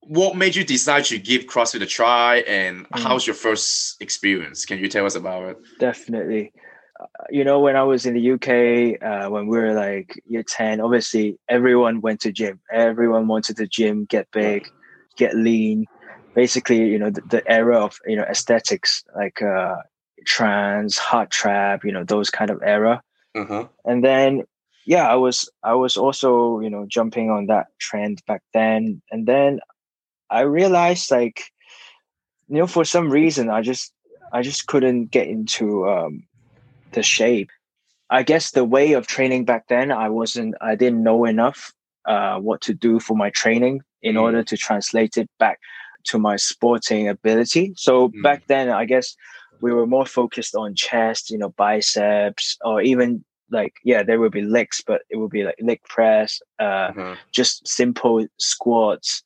what 0.06 0.36
made 0.36 0.54
you 0.54 0.64
decide 0.64 1.04
to 1.06 1.18
give 1.18 1.44
CrossFit 1.44 1.82
a 1.82 1.86
try 1.86 2.38
and 2.46 2.88
mm. 2.88 3.00
how's 3.00 3.26
your 3.26 3.34
first 3.34 4.00
experience? 4.00 4.64
Can 4.64 4.78
you 4.78 4.88
tell 4.88 5.06
us 5.06 5.14
about 5.14 5.48
it? 5.48 5.58
Definitely. 5.78 6.52
Uh, 7.00 7.06
you 7.30 7.44
know, 7.44 7.60
when 7.60 7.76
I 7.76 7.82
was 7.82 8.06
in 8.06 8.14
the 8.14 8.32
UK, 8.32 9.02
uh, 9.02 9.30
when 9.30 9.46
we 9.46 9.58
were 9.58 9.72
like 9.72 10.20
year 10.26 10.42
10, 10.42 10.80
obviously 10.80 11.38
everyone 11.48 12.00
went 12.00 12.20
to 12.20 12.32
gym. 12.32 12.60
Everyone 12.72 13.26
wanted 13.26 13.56
to 13.56 13.66
gym, 13.66 14.04
get 14.04 14.30
big, 14.30 14.68
get 15.16 15.34
lean. 15.34 15.86
Basically, 16.34 16.86
you 16.88 16.98
know, 16.98 17.10
the, 17.10 17.22
the 17.22 17.50
era 17.50 17.78
of, 17.78 17.98
you 18.06 18.16
know, 18.16 18.24
aesthetics 18.24 19.04
like 19.16 19.40
uh, 19.40 19.76
trance, 20.26 20.98
hot 20.98 21.30
trap, 21.30 21.84
you 21.84 21.92
know, 21.92 22.04
those 22.04 22.30
kind 22.30 22.50
of 22.50 22.60
era. 22.62 23.02
Uh-huh. 23.34 23.68
And 23.84 24.04
then 24.04 24.42
yeah, 24.86 25.08
I 25.08 25.14
was 25.14 25.48
I 25.62 25.74
was 25.74 25.96
also 25.96 26.60
you 26.60 26.70
know 26.70 26.86
jumping 26.86 27.30
on 27.30 27.46
that 27.46 27.66
trend 27.78 28.22
back 28.26 28.42
then, 28.52 29.02
and 29.10 29.26
then 29.26 29.60
I 30.30 30.40
realized 30.40 31.10
like 31.10 31.44
you 32.48 32.58
know 32.58 32.66
for 32.66 32.84
some 32.84 33.10
reason 33.10 33.50
I 33.50 33.62
just 33.62 33.92
I 34.32 34.42
just 34.42 34.66
couldn't 34.66 35.06
get 35.06 35.28
into 35.28 35.88
um, 35.88 36.24
the 36.92 37.02
shape. 37.02 37.50
I 38.10 38.22
guess 38.22 38.50
the 38.50 38.64
way 38.64 38.92
of 38.92 39.06
training 39.06 39.44
back 39.44 39.68
then, 39.68 39.90
I 39.90 40.08
wasn't, 40.08 40.54
I 40.60 40.74
didn't 40.74 41.02
know 41.02 41.24
enough 41.24 41.72
uh, 42.04 42.38
what 42.38 42.60
to 42.62 42.74
do 42.74 43.00
for 43.00 43.16
my 43.16 43.30
training 43.30 43.82
in 44.02 44.16
mm. 44.16 44.22
order 44.22 44.42
to 44.42 44.56
translate 44.56 45.16
it 45.16 45.28
back 45.38 45.58
to 46.04 46.18
my 46.18 46.36
sporting 46.36 47.08
ability. 47.08 47.72
So 47.76 48.08
mm. 48.08 48.22
back 48.22 48.46
then, 48.46 48.68
I 48.70 48.84
guess 48.84 49.16
we 49.60 49.72
were 49.72 49.86
more 49.86 50.04
focused 50.04 50.54
on 50.54 50.74
chest, 50.74 51.30
you 51.30 51.38
know, 51.38 51.50
biceps, 51.50 52.58
or 52.64 52.82
even 52.82 53.24
like 53.50 53.74
yeah, 53.84 54.02
there 54.02 54.20
will 54.20 54.30
be 54.30 54.42
legs, 54.42 54.82
but 54.86 55.02
it 55.10 55.16
will 55.16 55.28
be 55.28 55.44
like 55.44 55.56
leg 55.60 55.80
press, 55.88 56.40
uh, 56.58 56.88
mm-hmm. 56.90 57.12
just 57.32 57.66
simple 57.66 58.26
squats. 58.38 59.22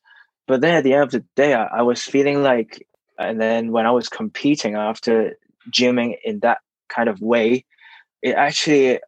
But 0.47 0.61
then 0.61 0.77
at 0.77 0.85
the 0.85 0.95
end 0.95 1.03
of 1.03 1.11
the 1.11 1.25
day, 1.37 1.55
I, 1.55 1.65
I 1.67 1.83
was 1.83 2.03
feeling 2.03 2.43
like, 2.43 2.87
and 3.19 3.41
then 3.41 3.71
when 3.73 3.87
I 3.87 3.91
was 3.91 4.09
competing 4.09 4.75
after 4.75 5.37
gymming 5.71 6.17
in 6.25 6.41
that 6.41 6.59
kind 6.89 7.09
of 7.09 7.21
way, 7.21 7.65
it 8.23 8.35
actually 8.35 9.01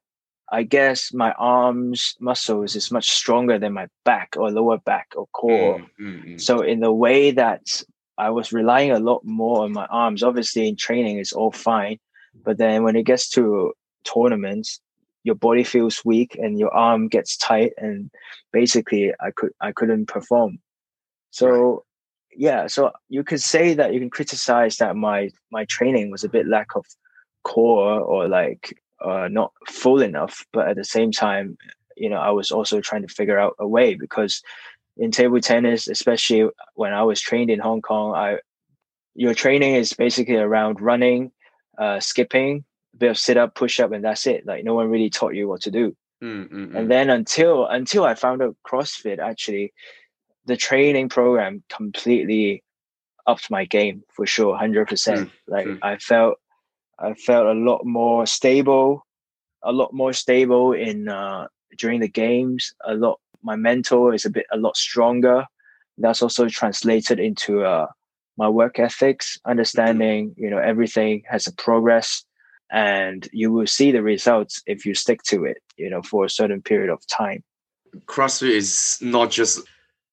I 0.53 0.65
guess 0.65 1.13
my 1.15 1.33
arms 1.39 2.17
muscles 2.19 2.75
is 2.75 2.91
much 2.91 3.09
stronger 3.09 3.59
than 3.59 3.73
my 3.73 3.87
back 4.05 4.35
or 4.37 4.51
lower 4.51 4.79
back 4.79 5.13
or 5.17 5.27
core. 5.29 5.79
Mm, 6.01 6.35
mm, 6.35 6.41
So 6.41 6.61
in 6.61 6.81
the 6.81 6.93
way 6.93 7.31
that 7.31 7.83
I 8.19 8.31
was 8.31 8.53
relying 8.53 8.91
a 8.91 8.99
lot 8.99 9.25
more 9.25 9.63
on 9.63 9.73
my 9.73 9.87
arms, 9.87 10.23
obviously 10.23 10.69
in 10.69 10.77
training 10.77 11.19
it's 11.19 11.33
all 11.33 11.53
fine, 11.53 11.99
but 12.45 12.59
then 12.59 12.83
when 12.83 12.97
it 12.97 13.05
gets 13.05 13.29
to 13.31 13.73
tournaments, 14.05 14.81
your 15.23 15.35
body 15.35 15.65
feels 15.65 16.05
weak 16.05 16.37
and 16.39 16.59
your 16.59 16.73
arm 16.75 17.09
gets 17.09 17.37
tight, 17.37 17.73
and 17.79 18.11
basically 18.53 19.13
I 19.21 19.31
could 19.31 19.53
I 19.61 19.73
couldn't 19.73 20.07
perform. 20.07 20.59
So 21.31 21.49
right. 21.49 21.79
yeah, 22.37 22.67
so 22.67 22.93
you 23.09 23.25
could 23.25 23.41
say 23.41 23.75
that 23.75 23.93
you 23.93 24.01
can 24.01 24.11
criticize 24.11 24.77
that 24.79 24.97
my 24.97 25.31
my 25.51 25.65
training 25.67 26.11
was 26.11 26.25
a 26.25 26.29
bit 26.29 26.47
lack 26.47 26.69
of 26.75 26.85
core 27.45 28.01
or 28.01 28.29
like 28.29 28.81
uh, 29.05 29.29
not 29.31 29.53
full 29.69 30.03
enough. 30.03 30.45
But 30.53 30.69
at 30.69 30.77
the 30.77 30.85
same 30.85 31.13
time, 31.13 31.57
you 31.97 32.09
know, 32.09 32.19
I 32.19 32.31
was 32.31 32.51
also 32.51 32.81
trying 32.81 33.03
to 33.03 33.15
figure 33.15 33.39
out 33.39 33.57
a 33.59 33.69
way 33.69 33.95
because 33.95 34.43
in 34.97 35.11
table 35.11 35.41
tennis, 35.41 35.89
especially 35.89 36.49
when 36.75 36.93
I 36.93 37.03
was 37.03 37.21
trained 37.21 37.51
in 37.51 37.59
Hong 37.59 37.83
Kong, 37.83 38.15
I 38.15 38.39
your 39.15 39.35
training 39.35 39.75
is 39.75 39.93
basically 39.93 40.37
around 40.37 40.81
running, 40.81 41.33
uh, 41.79 42.01
skipping, 42.01 42.65
a 42.95 42.97
bit 42.97 43.11
of 43.11 43.19
sit 43.19 43.37
up, 43.37 43.55
push 43.55 43.81
up, 43.81 43.93
and 43.93 44.05
that's 44.05 44.27
it. 44.27 44.47
Like 44.47 44.65
no 44.65 44.75
one 44.75 44.91
really 44.91 45.11
taught 45.11 45.35
you 45.35 45.49
what 45.49 45.63
to 45.63 45.71
do. 45.71 45.97
Mm-hmm. 46.23 46.77
And 46.77 46.91
then 46.91 47.09
until 47.09 47.67
until 47.67 48.05
I 48.05 48.15
found 48.15 48.43
out 48.43 48.57
CrossFit, 48.67 49.19
actually, 49.19 49.73
the 50.45 50.57
training 50.57 51.09
program 51.09 51.63
completely 51.71 52.63
upped 53.27 53.51
my 53.51 53.65
game 53.65 54.03
for 54.11 54.27
sure, 54.27 54.57
hundred 54.57 54.89
percent. 54.89 55.29
Mm, 55.29 55.33
like 55.47 55.67
mm. 55.67 55.79
I 55.83 55.97
felt 55.97 56.39
I 56.99 57.15
felt 57.15 57.47
a 57.47 57.59
lot 57.59 57.87
more 57.87 58.27
stable, 58.27 59.07
a 59.63 59.73
lot 59.73 59.95
more 59.95 60.13
stable 60.13 60.73
in 60.73 61.09
uh, 61.09 61.47
during 61.79 62.01
the 62.01 62.09
games. 62.09 62.75
A 62.85 62.95
lot, 62.95 63.19
my 63.43 63.57
mental 63.57 64.13
is 64.13 64.27
a 64.27 64.31
bit 64.31 64.47
a 64.53 64.59
lot 64.59 64.77
stronger. 64.77 65.47
That's 65.97 66.23
also 66.23 66.49
translated 66.49 67.19
into 67.19 67.65
uh, 67.65 67.87
my 68.37 68.49
work 68.49 68.79
ethics, 68.79 69.39
understanding 69.47 70.35
you 70.37 70.51
know 70.51 70.59
everything 70.59 71.23
has 71.29 71.47
a 71.47 71.53
progress, 71.53 72.25
and 72.73 73.29
you 73.33 73.53
will 73.53 73.67
see 73.67 73.93
the 73.93 74.03
results 74.03 74.63
if 74.67 74.87
you 74.87 74.95
stick 74.95 75.23
to 75.25 75.45
it. 75.45 75.59
You 75.77 75.91
know, 75.91 76.03
for 76.03 76.25
a 76.25 76.31
certain 76.31 76.63
period 76.63 76.91
of 76.91 77.07
time. 77.07 77.43
CrossFit 78.07 78.51
is 78.51 78.99
not 79.01 79.31
just 79.31 79.61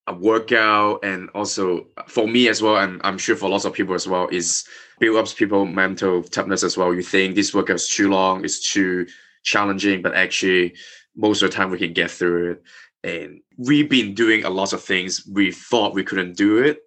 a 0.07 0.13
workout 0.13 1.03
and 1.03 1.29
also 1.31 1.85
for 2.07 2.27
me 2.27 2.47
as 2.47 2.61
well 2.61 2.77
and 2.77 3.01
i'm 3.03 3.17
sure 3.17 3.35
for 3.35 3.49
lots 3.49 3.65
of 3.65 3.73
people 3.73 3.93
as 3.93 4.07
well 4.07 4.27
is 4.31 4.65
build 4.99 5.17
up 5.17 5.35
people 5.35 5.65
mental 5.65 6.23
toughness 6.23 6.63
as 6.63 6.77
well 6.77 6.93
you 6.93 7.01
think 7.01 7.35
this 7.35 7.53
workout 7.53 7.75
is 7.75 7.89
too 7.89 8.09
long 8.09 8.43
it's 8.45 8.71
too 8.71 9.05
challenging 9.43 10.01
but 10.01 10.15
actually 10.15 10.73
most 11.15 11.41
of 11.41 11.51
the 11.51 11.55
time 11.55 11.69
we 11.69 11.77
can 11.77 11.91
get 11.91 12.09
through 12.09 12.51
it 12.51 12.63
and 13.03 13.41
we've 13.57 13.89
been 13.89 14.13
doing 14.13 14.45
a 14.45 14.49
lot 14.49 14.71
of 14.71 14.81
things 14.81 15.27
we 15.27 15.51
thought 15.51 15.93
we 15.93 16.03
couldn't 16.03 16.37
do 16.37 16.57
it 16.57 16.79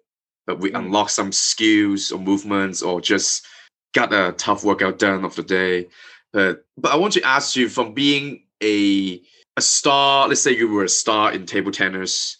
but 0.47 0.59
we 0.59 0.71
mm. 0.71 0.79
unlocked 0.79 1.11
some 1.11 1.31
skills 1.31 2.11
or 2.11 2.19
movements 2.19 2.81
or 2.81 2.99
just 2.99 3.45
got 3.93 4.13
a 4.13 4.33
tough 4.33 4.63
workout 4.63 4.99
done 4.99 5.23
of 5.25 5.35
the 5.35 5.43
day 5.43 5.87
but 6.33 6.65
but 6.77 6.91
i 6.91 6.95
want 6.95 7.13
to 7.13 7.21
ask 7.23 7.55
you 7.55 7.67
from 7.69 7.93
being 7.93 8.43
a 8.63 9.21
a 9.57 9.61
star 9.61 10.27
let's 10.27 10.41
say 10.41 10.55
you 10.55 10.67
were 10.67 10.85
a 10.85 10.89
star 10.89 11.33
in 11.33 11.45
table 11.45 11.71
tennis 11.71 12.37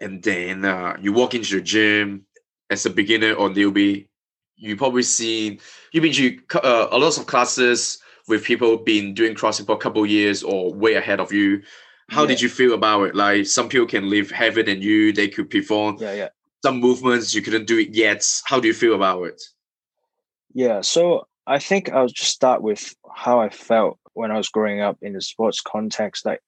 and 0.00 0.22
then 0.22 0.64
uh, 0.64 0.96
you 1.00 1.12
walk 1.12 1.34
into 1.34 1.54
the 1.56 1.60
gym 1.60 2.26
as 2.70 2.86
a 2.86 2.90
beginner 2.90 3.32
or 3.32 3.48
newbie, 3.48 4.08
you 4.56 4.76
probably 4.76 5.02
seen 5.02 5.60
you've 5.92 6.02
been 6.02 6.12
to 6.12 6.38
uh, 6.62 6.88
a 6.90 6.98
lot 6.98 7.18
of 7.18 7.26
classes 7.26 7.98
with 8.28 8.44
people 8.44 8.76
been 8.76 9.14
doing 9.14 9.34
CrossFit 9.34 9.66
for 9.66 9.74
a 9.74 9.78
couple 9.78 10.04
years 10.06 10.42
or 10.42 10.72
way 10.72 10.94
ahead 10.94 11.20
of 11.20 11.32
you. 11.32 11.62
How 12.08 12.22
yeah. 12.22 12.28
did 12.28 12.40
you 12.40 12.48
feel 12.48 12.74
about 12.74 13.04
it? 13.04 13.14
Like 13.14 13.46
some 13.46 13.68
people 13.68 13.86
can 13.86 14.08
live 14.08 14.30
heavier 14.30 14.62
than 14.62 14.82
you, 14.82 15.12
they 15.12 15.28
could 15.28 15.50
perform 15.50 15.96
yeah, 15.98 16.14
yeah. 16.14 16.28
some 16.64 16.80
movements 16.80 17.34
you 17.34 17.42
couldn't 17.42 17.66
do 17.66 17.78
it 17.78 17.94
yet. 17.94 18.24
How 18.44 18.60
do 18.60 18.68
you 18.68 18.74
feel 18.74 18.94
about 18.94 19.24
it? 19.24 19.42
Yeah, 20.54 20.80
so 20.80 21.26
I 21.46 21.58
think 21.58 21.90
I'll 21.90 22.08
just 22.08 22.32
start 22.32 22.62
with 22.62 22.94
how 23.14 23.40
I 23.40 23.50
felt 23.50 23.98
when 24.14 24.30
I 24.30 24.36
was 24.36 24.48
growing 24.48 24.80
up 24.80 24.96
in 25.02 25.12
the 25.12 25.20
sports 25.20 25.60
context. 25.60 26.24
Like 26.24 26.40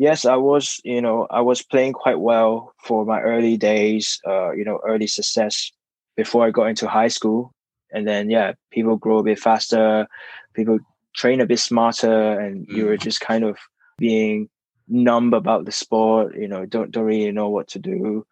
yes, 0.00 0.24
I 0.24 0.36
was, 0.36 0.80
you 0.82 1.02
know, 1.02 1.26
I 1.30 1.42
was 1.42 1.62
playing 1.62 1.92
quite 1.92 2.20
well 2.20 2.72
for 2.84 3.04
my 3.04 3.20
early 3.20 3.58
days, 3.58 4.18
uh, 4.26 4.50
you 4.52 4.64
know, 4.64 4.80
early 4.82 5.06
success 5.06 5.70
before 6.16 6.46
I 6.46 6.50
got 6.50 6.68
into 6.68 6.88
high 6.88 7.08
school. 7.08 7.52
And 7.92 8.08
then, 8.08 8.30
yeah, 8.30 8.54
people 8.70 8.96
grow 8.96 9.18
a 9.18 9.22
bit 9.22 9.38
faster, 9.38 10.06
people 10.54 10.78
train 11.14 11.42
a 11.42 11.46
bit 11.46 11.58
smarter, 11.58 12.40
and 12.40 12.66
mm. 12.66 12.74
you 12.74 12.86
were 12.86 12.96
mm. 12.96 13.02
just 13.02 13.20
kind 13.20 13.44
of 13.44 13.58
being 13.98 14.48
numb 14.88 15.34
about 15.34 15.66
the 15.66 15.72
sport, 15.72 16.34
you 16.34 16.48
know, 16.48 16.64
don't, 16.64 16.90
don't 16.92 17.04
really 17.04 17.30
know 17.30 17.50
what 17.50 17.68
to 17.68 17.78
do. 17.78 18.24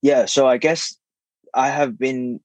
Yeah. 0.00 0.26
So 0.26 0.46
I 0.46 0.58
guess 0.58 0.96
I 1.54 1.70
have 1.70 1.98
been, 1.98 2.38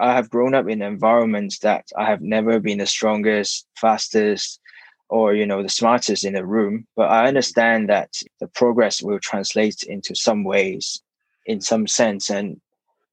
I 0.00 0.12
have 0.12 0.30
grown 0.30 0.54
up 0.54 0.68
in 0.68 0.82
environments 0.82 1.58
that 1.60 1.86
I 1.96 2.06
have 2.06 2.22
never 2.22 2.60
been 2.60 2.78
the 2.78 2.86
strongest, 2.86 3.66
fastest, 3.76 4.60
or 5.08 5.34
you 5.34 5.46
know 5.46 5.62
the 5.62 5.68
smartest 5.68 6.24
in 6.24 6.32
the 6.32 6.44
room 6.44 6.84
but 6.96 7.08
i 7.08 7.28
understand 7.28 7.88
that 7.88 8.10
the 8.40 8.48
progress 8.48 9.00
will 9.00 9.20
translate 9.20 9.84
into 9.84 10.16
some 10.16 10.42
ways 10.42 11.00
in 11.46 11.60
some 11.60 11.86
sense 11.86 12.28
and 12.28 12.60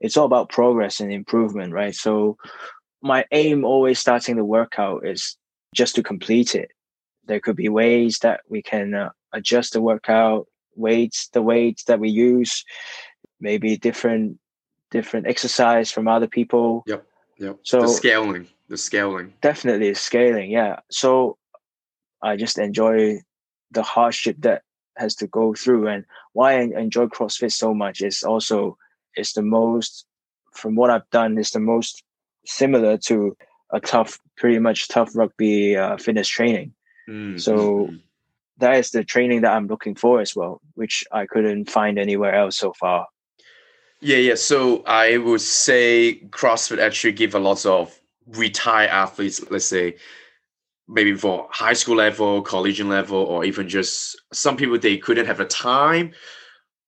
it's 0.04 0.18
all 0.18 0.26
about 0.26 0.50
progress 0.50 1.00
and 1.00 1.12
improvement 1.12 1.74
right? 1.74 1.96
So 1.96 2.38
my 3.02 3.26
aim 3.32 3.64
always 3.64 3.98
starting 4.00 4.36
the 4.36 4.46
workout 4.46 5.08
is 5.08 5.38
just 5.74 5.96
to 5.96 6.04
complete 6.04 6.54
it. 6.54 6.72
There 7.26 7.40
could 7.40 7.56
be 7.56 7.70
ways 7.70 8.20
that 8.20 8.42
we 8.50 8.62
can 8.62 8.94
uh, 8.94 9.10
adjust 9.32 9.74
the 9.74 9.82
workout 9.82 10.48
weights 10.76 11.30
the 11.30 11.42
weights 11.42 11.84
that 11.84 12.00
we 12.00 12.10
use 12.10 12.66
maybe 13.40 13.78
different 13.78 14.40
different 14.94 15.28
exercise 15.28 15.92
from 15.92 16.08
other 16.08 16.28
people 16.28 16.84
yep 16.88 17.06
yep 17.38 17.58
so 17.64 17.82
the 17.82 17.88
scaling 17.88 18.48
the 18.70 18.78
scaling 18.78 19.34
definitely 19.42 19.94
scaling 19.94 20.50
yeah 20.50 20.80
so 20.90 21.38
I 22.24 22.38
just 22.38 22.58
enjoy 22.58 23.20
the 23.72 23.84
hardship 23.84 24.38
that 24.40 24.64
has 24.98 25.14
to 25.16 25.28
go 25.28 25.54
through. 25.54 25.88
And 25.88 26.06
why 26.32 26.54
I 26.54 26.62
enjoy 26.62 27.08
CrossFit 27.08 27.52
so 27.52 27.74
much 27.74 28.02
is 28.02 28.24
also 28.24 28.78
it's 29.16 29.34
the 29.34 29.42
most 29.44 30.06
from 30.54 30.76
what 30.76 30.90
I've 30.90 31.10
done 31.12 31.38
is 31.38 31.52
the 31.52 31.60
most 31.60 32.04
similar 32.46 32.98
to 32.98 33.36
a 33.72 33.80
tough, 33.80 34.20
pretty 34.38 34.60
much 34.60 34.88
tough 34.88 35.16
rugby 35.16 35.76
uh, 35.76 35.98
fitness 35.98 36.28
training. 36.28 36.74
Mm-hmm. 37.10 37.38
So 37.38 37.90
that 38.60 38.78
is 38.78 38.92
the 38.92 39.04
training 39.04 39.42
that 39.42 39.54
I'm 39.54 39.68
looking 39.68 39.96
for 39.96 40.22
as 40.22 40.36
well, 40.36 40.62
which 40.76 41.04
I 41.12 41.26
couldn't 41.26 41.70
find 41.70 42.00
anywhere 42.00 42.36
else 42.36 42.58
so 42.58 42.74
far. 42.74 43.08
Yeah, 44.04 44.18
yeah. 44.18 44.36
So 44.36 44.84
I 44.84 45.18
would 45.18 45.40
say 45.40 46.20
CrossFit 46.30 46.80
actually 46.80 47.14
give 47.14 47.36
a 47.36 47.40
lot 47.40 47.66
of 47.66 47.98
retired 48.28 48.90
athletes, 48.90 49.42
let's 49.50 49.66
say, 49.66 49.96
maybe 50.90 51.16
for 51.16 51.48
high 51.52 51.72
school 51.72 51.96
level, 51.96 52.42
collegiate 52.42 52.88
level, 52.88 53.18
or 53.18 53.46
even 53.46 53.70
just 53.70 54.22
some 54.34 54.58
people 54.58 54.78
they 54.78 54.98
couldn't 54.98 55.26
have 55.26 55.38
the 55.38 55.46
time 55.46 56.12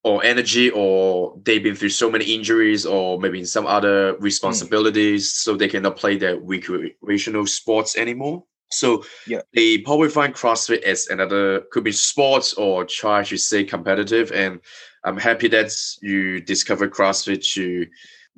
or 0.04 0.24
energy, 0.26 0.70
or 0.72 1.40
they've 1.46 1.64
been 1.64 1.74
through 1.76 1.90
so 1.90 2.12
many 2.12 2.26
injuries, 2.26 2.86
or 2.86 3.18
maybe 3.20 3.40
in 3.40 3.46
some 3.46 3.66
other 3.66 4.14
hmm. 4.14 4.24
responsibilities, 4.24 5.28
mm. 5.28 5.36
so 5.38 5.56
they 5.56 5.68
cannot 5.70 5.98
play 5.98 6.18
their 6.18 6.38
recreational 6.38 7.48
sports 7.48 7.98
anymore. 7.98 8.44
So 8.72 9.04
yeah. 9.26 9.42
they 9.54 9.80
probably 9.80 10.10
find 10.10 10.34
CrossFit 10.34 10.82
as 10.84 11.08
another 11.08 11.62
could 11.72 11.84
be 11.84 11.92
sports 11.92 12.54
or 12.54 12.86
try 12.86 13.24
to 13.24 13.38
say 13.38 13.64
competitive. 13.64 14.32
And 14.32 14.60
I'm 15.06 15.18
happy 15.18 15.48
that 15.50 15.72
you 16.02 16.42
discovered 16.42 16.92
CrossFit 16.92 17.54
to 17.54 17.88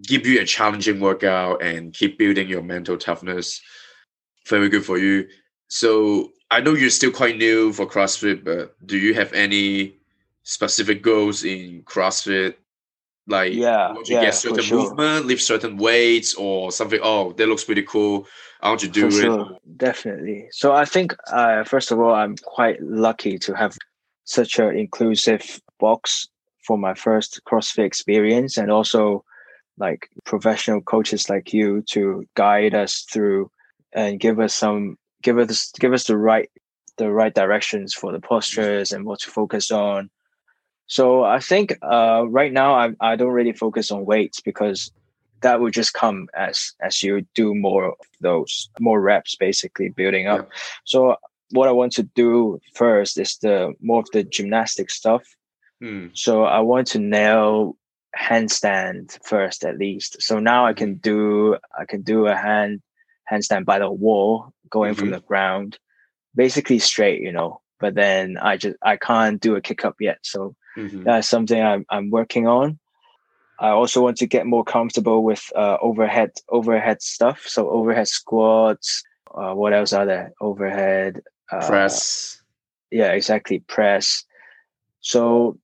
give 0.03 0.27
you 0.27 0.41
a 0.41 0.45
challenging 0.45 0.99
workout 0.99 1.63
and 1.63 1.93
keep 1.93 2.19
building 2.19 2.47
your 2.47 2.61
mental 2.61 2.97
toughness. 2.97 3.61
Very 4.47 4.69
good 4.69 4.85
for 4.85 4.97
you. 4.97 5.27
So 5.69 6.31
I 6.51 6.61
know 6.61 6.73
you're 6.73 6.89
still 6.89 7.11
quite 7.11 7.37
new 7.37 7.73
for 7.73 7.85
CrossFit, 7.87 8.43
but 8.43 8.75
do 8.85 8.97
you 8.97 9.13
have 9.13 9.33
any 9.33 9.97
specific 10.43 11.01
goals 11.01 11.43
in 11.43 11.83
CrossFit 11.83 12.55
Like 13.27 13.53
Yeah, 13.53 13.89
you 13.89 13.95
want 13.95 14.05
to 14.07 14.13
yeah, 14.13 14.21
get 14.21 14.35
certain 14.35 14.63
sure. 14.63 14.77
movement, 14.77 15.25
lift 15.25 15.41
certain 15.41 15.77
weights, 15.77 16.33
or 16.35 16.71
something. 16.71 16.99
Oh, 17.03 17.33
that 17.33 17.47
looks 17.47 17.63
pretty 17.65 17.83
cool. 17.83 18.27
I 18.61 18.69
want 18.69 18.79
to 18.81 18.87
do 18.87 19.11
For 19.11 19.17
it. 19.17 19.21
sure, 19.21 19.57
definitely. 19.75 20.47
So 20.51 20.73
I 20.73 20.85
think, 20.85 21.15
uh, 21.31 21.63
first 21.63 21.91
of 21.91 21.99
all, 21.99 22.13
I'm 22.13 22.35
quite 22.37 22.81
lucky 22.81 23.37
to 23.39 23.53
have 23.53 23.77
such 24.23 24.59
an 24.59 24.75
inclusive 24.77 25.61
box 25.79 26.27
for 26.67 26.77
my 26.77 26.93
first 26.93 27.41
CrossFit 27.47 27.85
experience, 27.85 28.57
and 28.57 28.69
also 28.69 29.23
like 29.77 30.09
professional 30.25 30.81
coaches 30.81 31.29
like 31.29 31.53
you 31.53 31.81
to 31.83 32.25
guide 32.35 32.75
us 32.75 33.05
through 33.11 33.49
and 33.93 34.19
give 34.19 34.39
us 34.39 34.53
some 34.53 34.97
give 35.23 35.37
us 35.37 35.71
give 35.79 35.93
us 35.93 36.05
the 36.05 36.17
right 36.17 36.49
the 36.97 37.11
right 37.11 37.33
directions 37.33 37.93
for 37.93 38.11
the 38.11 38.19
postures 38.19 38.91
and 38.91 39.05
what 39.05 39.19
to 39.19 39.29
focus 39.29 39.71
on. 39.71 40.09
So 40.87 41.23
I 41.23 41.39
think 41.39 41.77
uh, 41.81 42.25
right 42.27 42.51
now 42.51 42.75
I 42.75 42.91
I 42.99 43.15
don't 43.15 43.37
really 43.39 43.53
focus 43.53 43.91
on 43.91 44.05
weights 44.05 44.41
because 44.41 44.91
that 45.41 45.59
will 45.59 45.69
just 45.69 45.93
come 45.93 46.27
as 46.35 46.73
as 46.81 47.03
you 47.03 47.25
do 47.33 47.53
more 47.53 47.85
of 47.89 48.07
those 48.21 48.69
more 48.79 48.99
reps 48.99 49.35
basically 49.35 49.89
building 49.89 50.27
up. 50.27 50.49
So 50.85 51.15
what 51.51 51.69
I 51.69 51.71
want 51.71 51.93
to 51.93 52.03
do 52.03 52.59
first 52.73 53.17
is 53.17 53.37
the 53.37 53.73
more 53.79 53.99
of 53.99 54.09
the 54.11 54.23
gymnastic 54.23 54.89
stuff. 54.89 55.23
Hmm. 55.81 56.07
So 56.13 56.43
I 56.43 56.59
want 56.59 56.87
to 56.87 56.99
nail 56.99 57.77
handstand 58.17 59.17
first 59.23 59.63
at 59.63 59.77
least. 59.77 60.21
So 60.21 60.39
now 60.39 60.65
I 60.65 60.73
can 60.73 60.95
do 60.95 61.57
I 61.77 61.85
can 61.85 62.01
do 62.01 62.27
a 62.27 62.35
hand 62.35 62.81
handstand 63.31 63.65
by 63.65 63.79
the 63.79 63.91
wall 63.91 64.53
going 64.69 64.95
from 64.95 65.09
Mhm. 65.09 65.15
the 65.15 65.19
ground, 65.21 65.77
basically 66.35 66.79
straight, 66.79 67.21
you 67.21 67.31
know. 67.31 67.61
But 67.79 67.93
then 67.93 68.37
I 68.37 68.57
just 68.57 68.75
I 68.81 68.97
can't 68.97 69.39
do 69.39 69.55
a 69.55 69.61
kick 69.61 69.85
up 69.85 69.95
yet. 69.99 70.19
So 70.23 70.55
Mhm. 70.77 71.03
that's 71.03 71.27
something 71.27 71.61
I'm 71.61 71.85
I'm 71.89 72.09
working 72.09 72.47
on. 72.47 72.79
I 73.59 73.69
also 73.69 74.01
want 74.01 74.17
to 74.17 74.27
get 74.27 74.45
more 74.45 74.63
comfortable 74.63 75.23
with 75.23 75.51
uh, 75.55 75.77
overhead 75.81 76.31
overhead 76.49 77.01
stuff. 77.01 77.43
So 77.47 77.69
overhead 77.69 78.07
squats. 78.07 79.03
Uh, 79.33 79.53
what 79.53 79.73
else 79.73 79.93
are 79.93 80.05
there? 80.05 80.31
Overhead 80.41 81.21
uh, 81.51 81.67
Press. 81.67 82.41
Yeah, 82.91 83.11
exactly. 83.11 83.59
Press. 83.59 84.23
So 85.01 85.59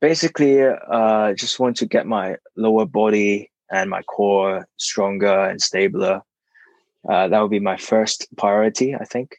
basically, 0.00 0.62
uh, 0.62 1.34
just 1.34 1.60
want 1.60 1.76
to 1.78 1.86
get 1.86 2.06
my 2.06 2.36
lower 2.56 2.86
body 2.86 3.50
and 3.70 3.90
my 3.90 4.02
core 4.02 4.66
stronger 4.76 5.48
and 5.48 5.60
stabler. 5.60 6.22
Uh, 7.08 7.28
that 7.28 7.40
would 7.40 7.50
be 7.50 7.60
my 7.60 7.76
first 7.76 8.26
priority, 8.36 8.94
I 8.94 9.04
think. 9.04 9.36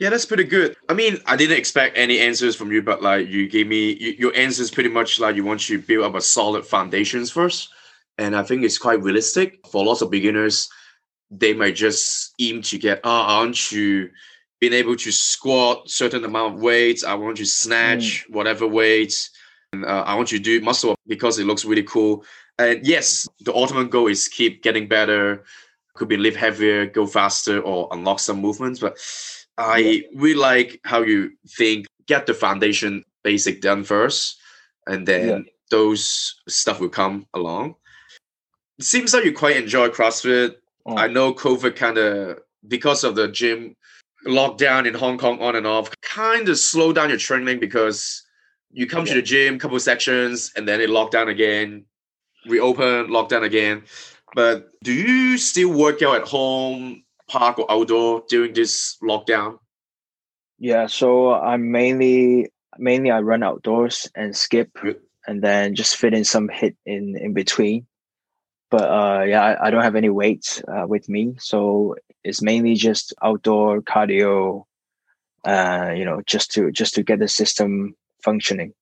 Yeah, 0.00 0.10
that's 0.10 0.26
pretty 0.26 0.44
good. 0.44 0.76
I 0.88 0.94
mean, 0.94 1.18
I 1.26 1.36
didn't 1.36 1.56
expect 1.56 1.96
any 1.96 2.18
answers 2.18 2.56
from 2.56 2.72
you, 2.72 2.82
but 2.82 3.02
like 3.02 3.28
you 3.28 3.48
gave 3.48 3.68
me 3.68 3.92
you, 3.92 4.12
your 4.18 4.36
answers 4.36 4.70
pretty 4.70 4.88
much 4.88 5.20
like 5.20 5.36
you 5.36 5.44
want 5.44 5.60
to 5.62 5.78
build 5.78 6.04
up 6.04 6.14
a 6.14 6.20
solid 6.20 6.66
foundations 6.66 7.30
first, 7.30 7.68
and 8.18 8.34
I 8.34 8.42
think 8.42 8.64
it's 8.64 8.78
quite 8.78 9.02
realistic 9.02 9.64
for 9.70 9.84
lots 9.84 10.02
of 10.02 10.10
beginners. 10.10 10.68
They 11.30 11.54
might 11.54 11.76
just 11.76 12.34
aim 12.40 12.62
to 12.62 12.78
get, 12.78 13.00
oh, 13.04 13.10
I 13.10 13.38
want 13.38 13.56
to 13.56 14.10
being 14.60 14.72
able 14.72 14.96
to 14.96 15.12
squat 15.12 15.88
certain 15.88 16.24
amount 16.24 16.54
of 16.54 16.60
weights. 16.60 17.04
I 17.04 17.14
want 17.14 17.36
to 17.36 17.44
snatch 17.44 18.26
whatever 18.28 18.66
weights, 18.66 19.30
and 19.74 19.84
uh, 19.84 20.04
I 20.06 20.14
want 20.14 20.32
you 20.32 20.38
to 20.38 20.44
do 20.44 20.60
muscle 20.60 20.92
up 20.92 21.00
because 21.06 21.38
it 21.38 21.46
looks 21.46 21.64
really 21.64 21.82
cool. 21.82 22.24
And 22.58 22.86
yes, 22.86 23.28
the 23.40 23.52
ultimate 23.54 23.90
goal 23.90 24.06
is 24.06 24.28
keep 24.28 24.62
getting 24.62 24.88
better. 24.88 25.44
Could 25.94 26.08
be 26.08 26.16
lift 26.16 26.36
heavier, 26.36 26.86
go 26.86 27.06
faster, 27.06 27.60
or 27.60 27.88
unlock 27.92 28.20
some 28.20 28.40
movements, 28.40 28.80
but. 28.80 28.96
I 29.56 30.02
really 30.16 30.34
like 30.34 30.80
how 30.82 31.02
you 31.02 31.30
think 31.46 31.86
get 32.08 32.26
the 32.26 32.34
foundation 32.34 33.04
basic 33.22 33.60
done 33.60 33.84
first, 33.84 34.36
and 34.88 35.06
then 35.06 35.28
Yeah. 35.28 35.38
those 35.70 36.34
stuff 36.48 36.80
will 36.80 36.88
come 36.88 37.26
along. 37.34 37.76
It 38.80 38.84
seems 38.84 39.14
like 39.14 39.24
you 39.24 39.32
quite 39.32 39.56
enjoy 39.56 39.90
CrossFit. 39.90 40.56
Oh. 40.86 40.96
I 40.98 41.06
know 41.06 41.32
COVID 41.32 41.76
kind 41.76 41.98
of 41.98 42.40
because 42.66 43.04
of 43.04 43.14
the 43.14 43.28
gym 43.28 43.76
lockdown 44.26 44.88
in 44.88 44.94
Hong 44.94 45.18
Kong 45.18 45.38
on 45.40 45.54
and 45.54 45.68
off, 45.68 45.94
kind 46.02 46.48
of 46.48 46.58
slow 46.58 46.92
down 46.92 47.10
your 47.10 47.18
training 47.18 47.60
because 47.60 48.23
you 48.74 48.86
come 48.88 49.04
to 49.04 49.14
the 49.14 49.22
gym, 49.22 49.58
couple 49.58 49.78
sections, 49.78 50.52
and 50.56 50.66
then 50.66 50.80
it 50.80 50.90
locked 50.90 51.12
down 51.12 51.28
again, 51.28 51.84
reopen, 52.44 53.06
lockdown 53.06 53.44
again. 53.44 53.84
But 54.34 54.70
do 54.82 54.92
you 54.92 55.38
still 55.38 55.72
work 55.72 56.02
out 56.02 56.16
at 56.16 56.28
home, 56.28 57.04
park 57.28 57.58
or 57.60 57.70
outdoor 57.70 58.24
during 58.28 58.52
this 58.52 58.96
lockdown? 59.00 59.58
Yeah, 60.58 60.88
so 60.88 61.32
I'm 61.32 61.70
mainly 61.70 62.50
mainly 62.76 63.12
I 63.12 63.20
run 63.20 63.44
outdoors 63.44 64.10
and 64.16 64.36
skip, 64.36 64.70
Good. 64.74 65.00
and 65.26 65.40
then 65.40 65.76
just 65.76 65.96
fit 65.96 66.12
in 66.12 66.24
some 66.24 66.48
hit 66.48 66.76
in 66.84 67.16
in 67.16 67.32
between. 67.32 67.86
But 68.70 68.90
uh, 68.90 69.24
yeah, 69.24 69.42
I, 69.42 69.68
I 69.68 69.70
don't 69.70 69.84
have 69.84 69.94
any 69.94 70.10
weights 70.10 70.62
uh, 70.66 70.86
with 70.86 71.08
me, 71.08 71.36
so 71.38 71.94
it's 72.24 72.42
mainly 72.42 72.74
just 72.74 73.14
outdoor 73.22 73.82
cardio. 73.82 74.64
Uh, 75.44 75.92
you 75.94 76.04
know, 76.04 76.22
just 76.26 76.50
to 76.52 76.72
just 76.72 76.94
to 76.94 77.04
get 77.04 77.20
the 77.20 77.28
system 77.28 77.94
functioning. 78.24 78.72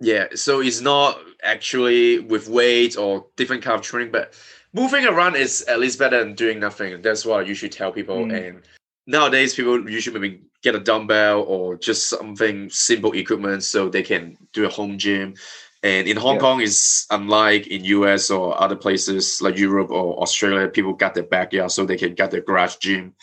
Yeah, 0.00 0.26
so 0.34 0.60
it's 0.60 0.80
not 0.80 1.18
actually 1.42 2.18
with 2.18 2.48
weights 2.48 2.96
or 2.96 3.26
different 3.36 3.62
kind 3.62 3.78
of 3.78 3.82
training, 3.82 4.12
but 4.12 4.34
moving 4.72 5.06
around 5.06 5.36
is 5.36 5.62
at 5.62 5.80
least 5.80 5.98
better 5.98 6.18
than 6.18 6.34
doing 6.34 6.60
nothing. 6.60 7.00
That's 7.02 7.24
what 7.24 7.40
I 7.40 7.48
usually 7.48 7.70
tell 7.70 7.92
people. 7.92 8.16
Mm. 8.16 8.48
And 8.48 8.62
nowadays, 9.06 9.54
people 9.54 9.88
usually 9.88 10.18
maybe 10.18 10.42
get 10.62 10.74
a 10.74 10.80
dumbbell 10.80 11.42
or 11.42 11.76
just 11.76 12.08
something 12.08 12.68
simple 12.70 13.12
equipment 13.12 13.62
so 13.62 13.88
they 13.88 14.02
can 14.02 14.36
do 14.52 14.66
a 14.66 14.68
home 14.68 14.98
gym. 14.98 15.34
And 15.82 16.08
in 16.08 16.16
Hong 16.16 16.34
Yeah. 16.34 16.40
Kong, 16.40 16.60
is 16.60 17.06
unlike 17.10 17.68
in 17.68 17.84
US 17.84 18.30
or 18.30 18.60
other 18.60 18.76
places 18.76 19.40
like 19.40 19.56
Europe 19.56 19.90
or 19.90 20.20
Australia. 20.20 20.68
People 20.68 20.92
got 20.92 21.14
their 21.14 21.22
backyard 21.22 21.70
so 21.70 21.86
they 21.86 21.96
can 21.96 22.14
get 22.14 22.30
their 22.30 22.40
garage 22.42 22.76
gym. 22.76 23.14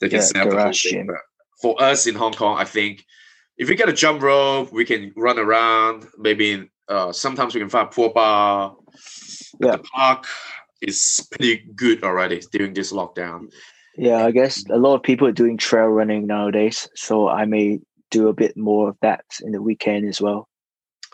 They 0.00 0.08
can 0.08 0.18
Yeah, 0.18 0.24
set 0.24 0.36
up 0.36 0.50
the 0.50 0.56
whole 0.56 0.64
garage 0.64 0.82
thing. 0.82 0.92
gym. 0.92 1.06
But 1.06 1.22
for 1.60 1.80
us 1.80 2.06
in 2.06 2.16
Hong 2.16 2.32
Kong, 2.32 2.58
I 2.58 2.64
think 2.64 3.06
if 3.56 3.68
we 3.68 3.74
get 3.76 3.88
a 3.88 3.92
jump 3.92 4.22
rope, 4.22 4.72
we 4.72 4.84
can 4.84 5.12
run 5.16 5.38
around. 5.38 6.06
Maybe 6.18 6.68
uh, 6.88 7.12
sometimes 7.12 7.54
we 7.54 7.60
can 7.60 7.68
find 7.68 7.88
a 7.88 7.90
pool 7.90 8.10
bar. 8.12 8.76
Yeah. 9.60 9.76
The 9.76 9.82
park 9.94 10.26
is 10.80 11.26
pretty 11.30 11.64
good 11.76 12.02
already 12.02 12.40
during 12.52 12.74
this 12.74 12.92
lockdown. 12.92 13.52
Yeah, 13.96 14.24
I 14.24 14.30
guess 14.30 14.64
a 14.70 14.78
lot 14.78 14.94
of 14.94 15.02
people 15.02 15.28
are 15.28 15.32
doing 15.32 15.58
trail 15.58 15.86
running 15.86 16.26
nowadays, 16.26 16.88
so 16.94 17.28
I 17.28 17.44
may 17.44 17.80
do 18.10 18.28
a 18.28 18.32
bit 18.32 18.56
more 18.56 18.88
of 18.88 18.96
that 19.02 19.24
in 19.42 19.52
the 19.52 19.60
weekend 19.62 20.08
as 20.08 20.20
well. 20.20 20.48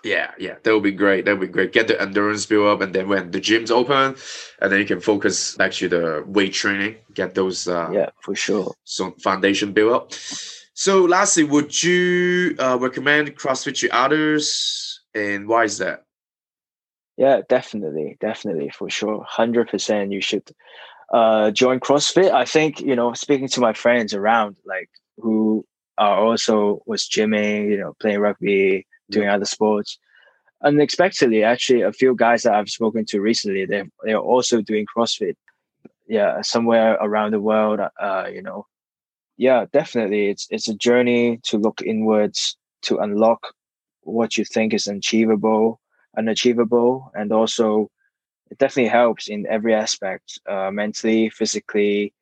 Yeah, 0.05 0.31
yeah, 0.38 0.55
that 0.62 0.72
would 0.72 0.85
be 0.85 0.92
great. 0.92 1.24
That 1.24 1.33
would 1.38 1.48
be 1.48 1.53
great. 1.53 1.72
Get 1.72 1.88
the 1.88 2.01
endurance 2.01 2.46
build 2.46 2.68
up, 2.68 2.81
and 2.81 2.94
then 2.94 3.09
when 3.09 3.33
the 3.33 3.40
gym's 3.40 3.72
open, 3.72 4.14
and 4.62 4.72
then 4.72 4.79
you 4.79 4.87
can 4.87 5.01
focus 5.01 5.57
back 5.57 5.72
to 5.72 5.88
the 5.88 6.22
weight 6.24 6.53
training. 6.53 6.96
Get 7.14 7.35
those 7.35 7.66
uh, 7.66 7.90
Yeah, 7.92 8.11
for 8.22 8.37
sure. 8.37 8.72
so 8.85 9.11
foundation 9.20 9.72
build 9.72 9.92
up. 9.92 10.12
So, 10.78 11.02
lastly, 11.06 11.42
would 11.42 11.82
you 11.82 12.54
uh, 12.56 12.78
recommend 12.80 13.36
CrossFit 13.36 13.80
to 13.80 13.88
others, 13.90 15.00
and 15.12 15.48
why 15.48 15.64
is 15.64 15.78
that? 15.78 16.04
Yeah, 17.16 17.40
definitely, 17.48 18.16
definitely, 18.20 18.70
for 18.70 18.88
sure, 18.88 19.24
hundred 19.26 19.70
percent. 19.70 20.12
You 20.12 20.20
should 20.20 20.48
uh, 21.12 21.50
join 21.50 21.80
CrossFit. 21.80 22.30
I 22.30 22.44
think 22.44 22.80
you 22.80 22.94
know, 22.94 23.12
speaking 23.12 23.48
to 23.48 23.60
my 23.60 23.72
friends 23.72 24.14
around, 24.14 24.54
like 24.64 24.88
who 25.16 25.66
are 25.98 26.16
also 26.16 26.80
was 26.86 27.08
gymming, 27.08 27.70
you 27.70 27.76
know, 27.76 27.96
playing 27.98 28.20
rugby, 28.20 28.86
doing 29.10 29.28
other 29.28 29.46
sports. 29.46 29.98
Unexpectedly, 30.62 31.42
actually, 31.42 31.82
a 31.82 31.92
few 31.92 32.14
guys 32.14 32.44
that 32.44 32.54
I've 32.54 32.70
spoken 32.70 33.04
to 33.06 33.20
recently, 33.20 33.66
they 33.66 33.82
they're 34.04 34.16
also 34.16 34.62
doing 34.62 34.86
CrossFit. 34.86 35.34
Yeah, 36.06 36.40
somewhere 36.42 36.96
around 37.00 37.32
the 37.32 37.40
world. 37.40 37.80
Uh, 38.00 38.26
you 38.32 38.42
know, 38.42 38.66
yeah, 39.38 39.64
definitely, 39.72 40.29
it's 40.29 40.46
it's 40.51 40.68
a 40.68 40.74
journey 40.74 41.38
to 41.44 41.57
look 41.57 41.81
inwards 41.81 42.57
to 42.83 42.98
unlock 42.98 43.55
what 44.03 44.37
you 44.37 44.44
think 44.44 44.74
is 44.74 44.87
achievable 44.87 45.81
unachievable 46.18 47.11
and 47.14 47.33
also 47.33 47.90
it 48.51 48.59
definitely 48.59 48.88
helps 48.88 49.29
in 49.29 49.46
every 49.46 49.74
aspect 49.74 50.38
uh, 50.48 50.70
mentally 50.70 51.29
physically. 51.31 52.12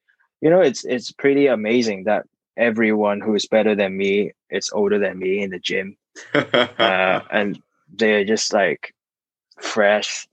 You 0.40 0.50
know 0.50 0.60
it's 0.60 0.84
it's 0.84 1.10
pretty 1.12 1.46
amazing 1.46 2.04
that 2.04 2.26
everyone 2.56 3.20
who 3.20 3.34
is 3.34 3.46
better 3.46 3.74
than 3.74 3.96
me 3.96 4.32
it's 4.50 4.72
older 4.72 4.98
than 4.98 5.18
me 5.18 5.42
in 5.42 5.50
the 5.50 5.58
gym. 5.58 5.96
Uh, 6.34 7.20
and 7.30 7.60
they're 7.94 8.24
just 8.24 8.52
like 8.52 8.94
fresh 9.60 10.26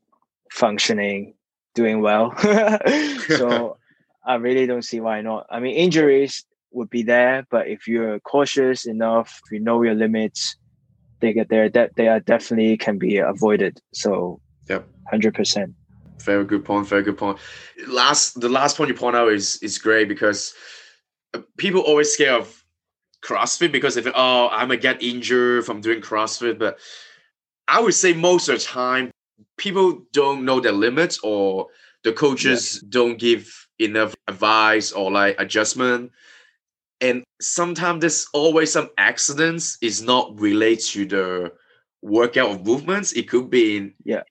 functioning 0.51 1.33
doing 1.73 2.01
well. 2.01 2.33
So 3.27 3.77
i 4.25 4.35
really 4.35 4.65
don't 4.65 4.85
see 4.85 4.99
why 5.01 5.21
not. 5.21 5.47
I 5.49 5.59
mean 5.59 5.75
injuries 5.75 6.45
would 6.73 6.89
be 6.89 7.03
there 7.03 7.45
but 7.49 7.67
if 7.67 7.87
you're 7.87 8.19
cautious 8.21 8.85
enough 8.85 9.39
if 9.45 9.51
you 9.51 9.59
know 9.59 9.81
your 9.83 9.95
limits 9.95 10.55
they 11.19 11.33
get 11.33 11.49
there 11.49 11.69
that 11.69 11.95
they 11.95 12.07
are 12.07 12.19
definitely 12.19 12.75
can 12.77 12.97
be 12.97 13.17
avoided 13.17 13.79
so 13.93 14.39
Yep. 14.69 14.87
100% 15.11 15.73
Very 16.21 16.45
good 16.45 16.63
point. 16.63 16.87
Very 16.87 17.03
good 17.03 17.17
point. 17.17 17.37
Last, 17.87 18.39
the 18.39 18.49
last 18.49 18.77
point 18.77 18.89
you 18.89 18.95
point 18.95 19.15
out 19.15 19.31
is 19.31 19.57
is 19.61 19.77
great 19.77 20.07
because 20.07 20.53
uh, 21.33 21.41
people 21.57 21.81
always 21.81 22.11
scare 22.11 22.33
of 22.33 22.63
CrossFit 23.25 23.71
because 23.71 23.97
if 23.97 24.07
oh 24.07 24.47
I'm 24.49 24.69
gonna 24.69 24.77
get 24.77 25.03
injured 25.03 25.65
from 25.65 25.81
doing 25.81 26.01
CrossFit, 26.01 26.57
but 26.59 26.79
I 27.67 27.81
would 27.81 27.93
say 27.93 28.13
most 28.13 28.47
of 28.47 28.55
the 28.55 28.63
time 28.63 29.11
people 29.57 30.05
don't 30.13 30.45
know 30.45 30.59
their 30.59 30.71
limits 30.71 31.19
or 31.23 31.67
the 32.03 32.13
coaches 32.13 32.79
don't 32.87 33.17
give 33.17 33.67
enough 33.79 34.15
advice 34.27 34.91
or 34.91 35.11
like 35.11 35.35
adjustment 35.39 36.11
and 37.03 37.23
sometimes 37.41 38.01
there's 38.01 38.27
always 38.33 38.71
some 38.71 38.89
accidents 38.97 39.77
is 39.81 40.01
not 40.01 40.39
related 40.39 40.85
to 40.85 41.05
the 41.05 41.51
workout 42.01 42.49
of 42.51 42.65
movements 42.65 43.13
it 43.13 43.29
could 43.29 43.49
be 43.49 43.77
in 43.77 43.93
yeah 44.03 44.23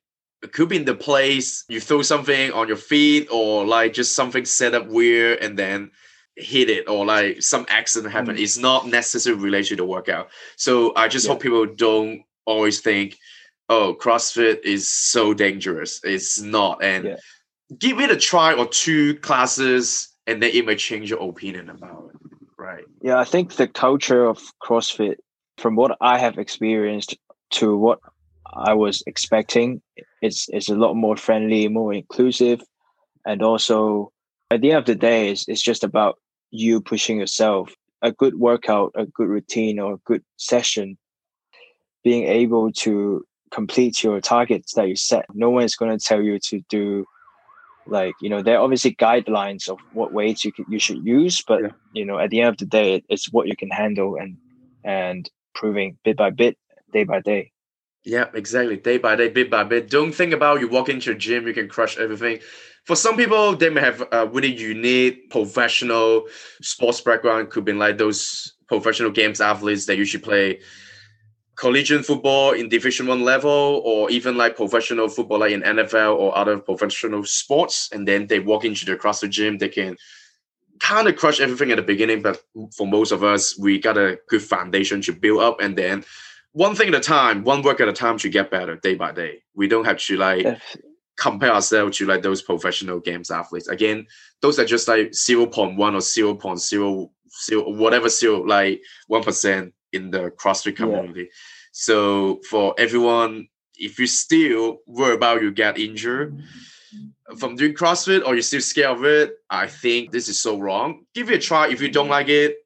it 0.42 0.52
could 0.52 0.68
be 0.68 0.76
in 0.76 0.84
the 0.84 0.94
place 0.94 1.64
you 1.68 1.80
throw 1.80 2.02
something 2.02 2.50
on 2.52 2.66
your 2.66 2.76
feet 2.76 3.28
or 3.30 3.64
like 3.64 3.92
just 3.92 4.16
something 4.16 4.44
set 4.44 4.74
up 4.74 4.86
weird 4.88 5.38
and 5.38 5.58
then 5.58 5.90
hit 6.36 6.70
it 6.70 6.88
or 6.88 7.04
like 7.04 7.42
some 7.42 7.66
accident 7.68 8.12
happened. 8.12 8.38
Mm. 8.38 8.42
It's 8.42 8.58
not 8.58 8.86
necessarily 8.86 9.42
related 9.42 9.68
to 9.68 9.76
the 9.76 9.84
workout. 9.84 10.30
So 10.56 10.94
I 10.96 11.08
just 11.08 11.26
yeah. 11.26 11.32
hope 11.32 11.42
people 11.42 11.66
don't 11.66 12.22
always 12.44 12.80
think, 12.80 13.18
oh, 13.68 13.96
CrossFit 13.98 14.64
is 14.64 14.88
so 14.88 15.34
dangerous. 15.34 16.00
It's 16.04 16.40
not. 16.40 16.82
And 16.82 17.04
yeah. 17.04 17.16
give 17.78 18.00
it 18.00 18.10
a 18.10 18.16
try 18.16 18.54
or 18.54 18.66
two 18.66 19.16
classes 19.16 20.08
and 20.26 20.42
then 20.42 20.50
it 20.52 20.64
may 20.64 20.76
change 20.76 21.10
your 21.10 21.22
opinion 21.22 21.70
about 21.70 22.10
it. 22.14 22.21
Right. 22.62 22.84
Yeah, 23.00 23.18
I 23.18 23.24
think 23.24 23.54
the 23.54 23.66
culture 23.66 24.24
of 24.24 24.38
CrossFit, 24.62 25.16
from 25.58 25.74
what 25.74 25.96
I 26.00 26.18
have 26.18 26.38
experienced 26.38 27.16
to 27.58 27.76
what 27.76 27.98
I 28.54 28.74
was 28.74 29.02
expecting, 29.06 29.82
it's 30.20 30.48
it's 30.48 30.68
a 30.68 30.76
lot 30.76 30.94
more 30.94 31.16
friendly, 31.16 31.66
more 31.66 31.92
inclusive, 31.92 32.60
and 33.26 33.42
also 33.42 34.12
at 34.52 34.60
the 34.60 34.70
end 34.70 34.78
of 34.78 34.86
the 34.86 34.94
day, 34.94 35.30
it's, 35.30 35.48
it's 35.48 35.62
just 35.62 35.82
about 35.82 36.20
you 36.52 36.80
pushing 36.80 37.18
yourself. 37.18 37.74
A 38.00 38.12
good 38.12 38.36
workout, 38.38 38.92
a 38.94 39.06
good 39.06 39.28
routine, 39.28 39.80
or 39.80 39.94
a 39.94 40.04
good 40.04 40.22
session, 40.36 40.96
being 42.04 42.24
able 42.28 42.70
to 42.84 43.24
complete 43.50 44.04
your 44.04 44.20
targets 44.20 44.74
that 44.74 44.88
you 44.88 44.96
set. 44.96 45.26
No 45.34 45.50
one 45.50 45.64
is 45.64 45.74
going 45.74 45.96
to 45.96 46.04
tell 46.04 46.22
you 46.22 46.38
to 46.50 46.60
do 46.68 47.06
like 47.86 48.14
you 48.20 48.28
know 48.28 48.42
there 48.42 48.58
are 48.58 48.64
obviously 48.64 48.94
guidelines 48.94 49.68
of 49.68 49.78
what 49.92 50.12
weights 50.12 50.44
you 50.44 50.52
can, 50.52 50.64
you 50.68 50.78
should 50.78 51.04
use 51.04 51.42
but 51.42 51.62
yeah. 51.62 51.68
you 51.92 52.04
know 52.04 52.18
at 52.18 52.30
the 52.30 52.40
end 52.40 52.48
of 52.48 52.58
the 52.58 52.66
day 52.66 53.02
it's 53.08 53.32
what 53.32 53.48
you 53.48 53.56
can 53.56 53.70
handle 53.70 54.16
and 54.16 54.36
and 54.84 55.30
proving 55.54 55.98
bit 56.04 56.16
by 56.16 56.30
bit 56.30 56.56
day 56.92 57.04
by 57.04 57.20
day 57.20 57.50
yeah 58.04 58.26
exactly 58.34 58.76
day 58.76 58.98
by 58.98 59.16
day 59.16 59.28
bit 59.28 59.50
by 59.50 59.64
bit 59.64 59.90
don't 59.90 60.12
think 60.12 60.32
about 60.32 60.60
you 60.60 60.68
walk 60.68 60.88
into 60.88 61.10
a 61.10 61.14
gym 61.14 61.46
you 61.46 61.54
can 61.54 61.68
crush 61.68 61.98
everything 61.98 62.38
for 62.84 62.96
some 62.96 63.16
people, 63.16 63.54
they 63.54 63.70
may 63.70 63.80
have 63.80 64.02
a 64.10 64.26
really 64.26 64.52
unique 64.52 65.30
professional 65.30 66.26
sports 66.60 67.00
background. 67.00 67.50
Could 67.50 67.64
be 67.64 67.72
like 67.72 67.98
those 67.98 68.54
professional 68.66 69.10
games 69.10 69.40
athletes 69.40 69.86
that 69.86 69.96
usually 69.96 70.22
play 70.22 70.60
collegiate 71.56 72.04
football 72.04 72.52
in 72.52 72.68
Division 72.68 73.06
One 73.06 73.22
level, 73.24 73.82
or 73.84 74.10
even 74.10 74.36
like 74.36 74.56
professional 74.56 75.08
football 75.08 75.40
like 75.40 75.52
in 75.52 75.62
NFL 75.62 76.16
or 76.16 76.36
other 76.36 76.58
professional 76.58 77.24
sports. 77.24 77.90
And 77.92 78.06
then 78.06 78.26
they 78.26 78.40
walk 78.40 78.64
into 78.64 78.84
the 78.84 78.96
CrossFit 78.96 79.30
gym, 79.30 79.58
they 79.58 79.68
can 79.68 79.96
kind 80.80 81.06
of 81.06 81.16
crush 81.16 81.40
everything 81.40 81.70
at 81.70 81.76
the 81.76 81.82
beginning. 81.82 82.22
But 82.22 82.42
for 82.76 82.86
most 82.86 83.12
of 83.12 83.22
us, 83.22 83.58
we 83.58 83.78
got 83.78 83.98
a 83.98 84.18
good 84.28 84.42
foundation 84.42 85.00
to 85.02 85.12
build 85.12 85.42
up, 85.42 85.60
and 85.60 85.76
then 85.76 86.04
one 86.52 86.74
thing 86.74 86.88
at 86.88 86.94
a 86.94 87.00
time, 87.00 87.44
one 87.44 87.62
work 87.62 87.80
at 87.80 87.88
a 87.88 87.92
time 87.92 88.18
to 88.18 88.28
get 88.28 88.50
better 88.50 88.76
day 88.76 88.94
by 88.94 89.12
day. 89.12 89.42
We 89.54 89.68
don't 89.68 89.86
have 89.86 89.98
to 89.98 90.16
like 90.16 90.46
compare 91.16 91.52
ourselves 91.52 91.98
to 91.98 92.06
like 92.06 92.22
those 92.22 92.42
professional 92.42 93.00
games 93.00 93.30
athletes. 93.30 93.68
Again, 93.68 94.06
those 94.40 94.58
are 94.58 94.64
just 94.64 94.88
like 94.88 95.10
0.1 95.10 95.78
or 95.94 96.00
0, 96.00 96.34
0.0, 96.34 97.76
whatever, 97.76 98.08
zero, 98.08 98.42
like 98.42 98.82
1% 99.10 99.72
in 99.92 100.10
the 100.10 100.30
CrossFit 100.30 100.76
community. 100.76 101.22
Yeah. 101.22 101.26
So 101.72 102.40
for 102.48 102.74
everyone, 102.78 103.48
if 103.76 103.98
you 103.98 104.06
still 104.06 104.78
worry 104.86 105.14
about 105.14 105.42
you 105.42 105.50
get 105.50 105.78
injured 105.78 106.40
from 107.38 107.56
doing 107.56 107.74
CrossFit 107.74 108.24
or 108.26 108.34
you're 108.34 108.42
still 108.42 108.60
scared 108.60 108.98
of 108.98 109.04
it, 109.04 109.34
I 109.48 109.66
think 109.66 110.12
this 110.12 110.28
is 110.28 110.40
so 110.40 110.58
wrong. 110.58 111.04
Give 111.14 111.30
it 111.30 111.36
a 111.36 111.38
try. 111.38 111.68
If 111.68 111.80
you 111.80 111.90
don't 111.90 112.08
like 112.08 112.28
it, 112.28 112.56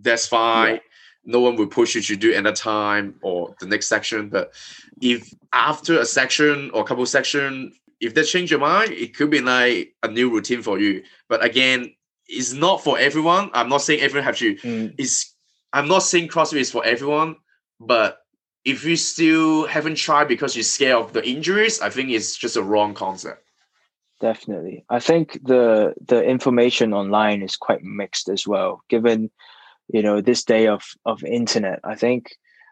that's 0.00 0.26
fine. 0.26 0.74
Yeah. 0.74 0.80
No 1.24 1.40
one 1.40 1.56
will 1.56 1.66
push 1.66 1.94
you 1.94 2.02
to 2.02 2.16
do 2.16 2.34
another 2.34 2.54
time 2.54 3.16
or 3.22 3.54
the 3.60 3.66
next 3.66 3.88
section. 3.88 4.28
But 4.28 4.52
if 5.00 5.32
after 5.52 5.98
a 5.98 6.04
section 6.04 6.70
or 6.72 6.82
a 6.82 6.84
couple 6.84 7.04
section 7.06 7.72
if 8.00 8.14
they 8.14 8.22
change 8.22 8.50
your 8.50 8.60
mind, 8.60 8.92
it 8.92 9.16
could 9.16 9.30
be 9.30 9.40
like 9.40 9.94
a 10.02 10.08
new 10.08 10.30
routine 10.30 10.62
for 10.62 10.78
you. 10.78 11.02
But 11.28 11.44
again, 11.44 11.94
it's 12.26 12.52
not 12.52 12.82
for 12.82 12.98
everyone. 12.98 13.50
I'm 13.54 13.68
not 13.68 13.82
saying 13.82 14.00
everyone 14.00 14.24
have 14.24 14.36
to. 14.38 14.54
Mm. 14.56 14.94
It's 14.98 15.34
I'm 15.76 15.88
not 15.88 16.02
saying 16.04 16.28
CrossFit 16.28 16.60
is 16.60 16.70
for 16.70 16.82
everyone, 16.86 17.36
but 17.78 18.20
if 18.64 18.82
you 18.86 18.96
still 18.96 19.66
haven't 19.66 19.96
tried 19.96 20.26
because 20.26 20.56
you're 20.56 20.62
scared 20.62 20.96
of 20.96 21.12
the 21.12 21.22
injuries, 21.22 21.82
I 21.82 21.90
think 21.90 22.08
it's 22.08 22.34
just 22.34 22.56
a 22.56 22.62
wrong 22.62 22.94
concept. 22.94 23.44
Definitely. 24.18 24.86
I 24.88 25.00
think 25.00 25.38
the 25.44 25.92
the 26.00 26.24
information 26.24 26.94
online 26.94 27.42
is 27.42 27.56
quite 27.56 27.82
mixed 27.82 28.30
as 28.30 28.46
well, 28.46 28.80
given 28.88 29.30
you 29.88 30.02
know 30.02 30.22
this 30.22 30.44
day 30.44 30.66
of 30.66 30.82
of 31.04 31.22
internet. 31.22 31.80
I 31.84 31.94
think 31.94 32.30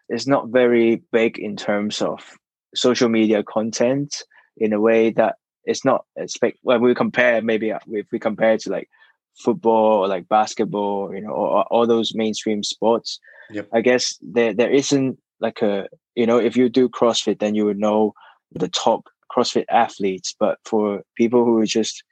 it's 0.09 0.27
not 0.27 0.49
very 0.49 1.03
big 1.13 1.39
in 1.39 1.57
terms 1.57 2.01
of 2.01 2.39
social 2.75 3.11
media 3.11 3.43
content 3.43 4.23
in 4.57 4.73
a 4.73 4.81
way 4.81 5.11
that 5.11 5.37
it's 5.65 5.85
not 5.85 6.07
expect 6.17 6.57
when 6.63 6.81
we 6.81 6.95
compare 6.95 7.43
maybe 7.43 7.71
uh, 7.71 7.81
if 7.89 8.07
we 8.11 8.19
compare 8.19 8.57
to 8.57 8.71
like 8.71 8.89
football 9.37 10.05
or 10.05 10.09
like 10.09 10.29
basketball 10.29 11.13
you 11.15 11.21
know 11.21 11.31
or, 11.31 11.65
all 11.65 11.87
those 11.87 12.15
mainstream 12.15 12.63
sports 12.63 13.19
yep. 13.51 13.69
i 13.73 13.81
guess 13.81 14.17
there 14.23 14.53
there 14.55 14.71
isn't 14.71 15.19
like 15.41 15.61
a 15.63 15.89
you 16.15 16.27
know 16.27 16.39
if 16.39 16.57
you 16.57 16.69
do 16.69 16.89
crossfit 16.89 17.39
then 17.39 17.55
you 17.55 17.65
would 17.65 17.79
know 17.79 18.13
the 18.53 18.69
top 18.69 19.09
crossfit 19.35 19.65
athletes 19.69 20.35
but 20.39 20.59
for 20.65 21.03
people 21.17 21.45
who 21.45 21.59
are 21.59 21.67
just 21.67 22.05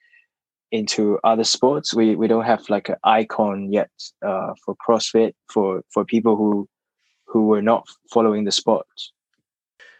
into 0.72 1.18
other 1.22 1.44
sports 1.44 1.94
we 1.94 2.16
we 2.16 2.26
don't 2.26 2.44
have 2.44 2.68
like 2.68 2.88
an 2.88 2.96
icon 3.04 3.70
yet 3.72 3.90
uh, 4.24 4.52
for 4.64 4.74
crossfit 4.76 5.34
for 5.48 5.82
for 5.92 6.04
people 6.04 6.34
who 6.34 6.68
who 7.26 7.46
were 7.46 7.62
not 7.62 7.86
following 8.10 8.44
the 8.44 8.52
sport 8.52 8.86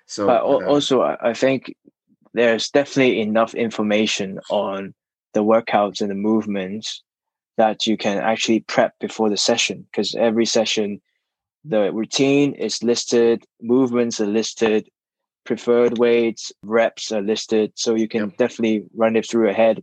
so 0.07 0.27
but 0.27 0.43
uh, 0.43 0.67
also 0.67 1.03
i 1.03 1.33
think 1.35 1.75
there's 2.35 2.71
definitely 2.71 3.21
enough 3.21 3.55
information 3.55 4.41
on 4.51 4.95
the 5.35 5.45
workouts 5.45 6.01
and 6.01 6.11
the 6.11 6.15
movements 6.15 7.03
that 7.63 7.87
you 7.87 7.97
can 7.97 8.19
actually 8.19 8.59
prep 8.75 8.93
before 8.99 9.31
the 9.31 9.37
session 9.37 9.87
because 9.89 10.17
every 10.17 10.45
session 10.45 11.01
the 11.65 11.93
routine 11.93 12.55
is 12.55 12.83
listed 12.83 13.45
movements 13.61 14.21
are 14.21 14.33
listed 14.41 14.89
preferred 15.45 15.97
weights 15.97 16.51
reps 16.65 17.13
are 17.13 17.23
listed 17.23 17.71
so 17.77 17.95
you 17.95 18.09
can 18.09 18.23
yep. 18.23 18.37
definitely 18.37 18.85
run 18.97 19.15
it 19.15 19.25
through 19.29 19.45
your 19.45 19.59
head 19.65 19.77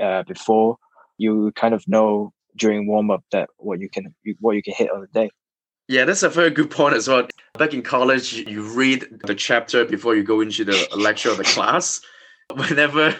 uh, 0.00 0.22
before 0.34 0.76
you 1.18 1.50
kind 1.56 1.74
of 1.74 1.82
know 1.88 2.32
during 2.54 2.86
warm 2.86 3.10
up 3.10 3.24
that 3.32 3.48
what 3.56 3.80
you 3.80 3.88
can 3.88 4.14
what 4.38 4.54
you 4.54 4.62
can 4.62 4.74
hit 4.74 4.92
on 4.92 5.00
the 5.00 5.08
day 5.20 5.28
yeah, 5.86 6.06
that's 6.06 6.22
a 6.22 6.30
very 6.30 6.48
good 6.48 6.70
point 6.70 6.94
as 6.94 7.08
well. 7.08 7.28
Back 7.58 7.74
in 7.74 7.82
college, 7.82 8.32
you 8.32 8.62
read 8.62 9.06
the 9.26 9.34
chapter 9.34 9.84
before 9.84 10.16
you 10.16 10.22
go 10.22 10.40
into 10.40 10.64
the 10.64 10.88
lecture 10.96 11.30
of 11.30 11.36
the 11.36 11.44
class. 11.44 12.00
Whenever 12.54 13.14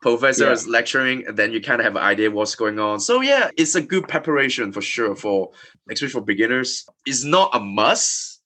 professor 0.00 0.46
yeah. 0.46 0.52
is 0.52 0.66
lecturing, 0.66 1.24
then 1.34 1.52
you 1.52 1.60
kind 1.60 1.80
of 1.80 1.84
have 1.84 1.96
an 1.96 2.02
idea 2.02 2.30
what's 2.30 2.54
going 2.54 2.78
on. 2.78 3.00
So 3.00 3.20
yeah, 3.20 3.50
it's 3.56 3.74
a 3.74 3.82
good 3.82 4.08
preparation 4.08 4.72
for 4.72 4.80
sure 4.80 5.14
for 5.14 5.50
especially 5.88 6.12
for 6.12 6.20
beginners. 6.20 6.86
It's 7.06 7.24
not 7.24 7.50
a 7.54 7.60
must. 7.60 8.40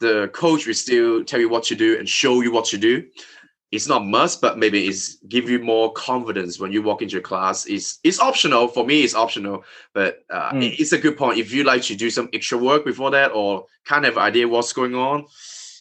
The 0.00 0.28
coach 0.28 0.66
will 0.66 0.74
still 0.74 1.24
tell 1.24 1.40
you 1.40 1.48
what 1.48 1.64
to 1.64 1.74
do 1.74 1.98
and 1.98 2.08
show 2.08 2.42
you 2.42 2.52
what 2.52 2.66
to 2.66 2.78
do 2.78 3.04
it's 3.72 3.88
not 3.88 4.06
must, 4.06 4.40
but 4.40 4.58
maybe 4.58 4.86
it's 4.86 5.16
give 5.28 5.50
you 5.50 5.58
more 5.58 5.92
confidence 5.92 6.60
when 6.60 6.72
you 6.72 6.82
walk 6.82 7.02
into 7.02 7.18
a 7.18 7.20
class. 7.20 7.66
It's 7.66 7.98
it's 8.04 8.20
optional 8.20 8.68
for 8.68 8.86
me. 8.86 9.02
It's 9.02 9.14
optional, 9.14 9.64
but 9.92 10.24
uh, 10.30 10.52
mm. 10.52 10.76
it's 10.78 10.92
a 10.92 10.98
good 10.98 11.16
point. 11.16 11.38
If 11.38 11.52
you 11.52 11.64
like 11.64 11.82
to 11.82 11.96
do 11.96 12.08
some 12.08 12.28
extra 12.32 12.58
work 12.58 12.84
before 12.84 13.10
that, 13.10 13.32
or 13.32 13.66
kind 13.84 14.06
of 14.06 14.18
idea 14.18 14.46
what's 14.46 14.72
going 14.72 14.94
on, 14.94 15.26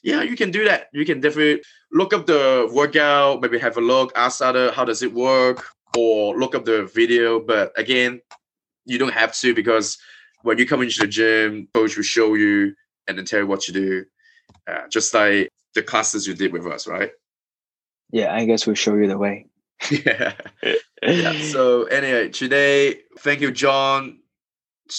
yeah, 0.06 0.22
you 0.22 0.36
can 0.36 0.52
do 0.52 0.63
that. 0.65 0.88
You 0.94 1.04
can 1.04 1.20
definitely 1.20 1.63
look 1.91 2.13
up 2.13 2.28
the 2.28 2.70
workout, 2.72 3.41
maybe 3.41 3.58
have 3.58 3.76
a 3.78 3.82
look, 3.82 4.12
ask 4.15 4.39
other 4.39 4.72
how 4.72 4.86
does 4.86 5.02
it 5.02 5.12
work, 5.12 5.65
or 5.98 6.38
look 6.38 6.54
up 6.54 6.63
the 6.63 6.86
video. 6.86 7.39
But 7.39 7.74
again, 7.76 8.22
you 8.86 9.00
don't 9.00 9.13
have 9.13 9.36
to 9.38 9.56
because 9.56 9.98
when 10.44 10.60
you 10.60 10.68
come 10.68 10.84
into 10.84 11.00
the 11.00 11.08
gym, 11.08 11.68
coach 11.74 11.98
will 11.98 12.04
show 12.04 12.36
you 12.36 12.76
and 13.08 13.18
then 13.18 13.26
tell 13.26 13.39
you 13.39 13.48
what 13.48 13.62
to 13.62 13.72
do, 13.72 14.06
uh, 14.68 14.88
just 14.91 15.12
like 15.15 15.50
the 15.74 15.82
classes 15.82 16.28
you 16.28 16.36
did 16.36 16.54
with 16.54 16.68
us, 16.68 16.88
right? 16.88 17.10
yeah, 18.12 18.34
I 18.34 18.46
guess 18.46 18.68
we'll 18.68 18.76
show 18.76 18.96
you 18.96 19.08
the 19.08 19.18
way. 19.18 19.48
yeah. 19.89 20.34
yeah. 21.04 21.41
So 21.41 21.86
anyway, 21.86 22.30
today, 22.30 23.02
thank 23.20 23.41
you, 23.41 23.52
John, 23.52 24.20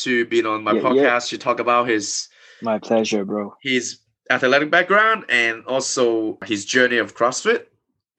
to 0.03 0.27
being 0.27 0.47
on 0.47 0.65
my 0.65 0.73
yeah, 0.73 0.83
podcast 0.83 1.33
yeah. 1.33 1.39
to 1.39 1.39
talk 1.39 1.61
about 1.61 1.89
his. 1.89 2.29
My 2.61 2.79
pleasure, 2.79 3.25
bro. 3.25 3.55
His 3.63 4.01
athletic 4.31 4.71
background 4.71 5.25
and 5.29 5.65
also 5.67 6.39
his 6.45 6.65
journey 6.65 6.99
of 6.99 7.15
CrossFit. 7.15 7.67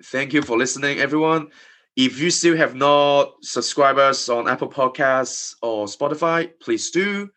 Thank 0.03 0.33
you 0.33 0.41
for 0.41 0.57
listening, 0.57 0.99
everyone. 0.99 1.49
If 1.95 2.19
you 2.19 2.29
still 2.29 2.55
have 2.55 2.75
not 2.75 3.33
subscribed 3.41 3.97
us 3.97 4.29
on 4.29 4.47
Apple 4.47 4.69
Podcasts 4.69 5.55
or 5.63 5.87
Spotify, 5.87 6.51
please 6.59 6.91
do. 6.91 7.29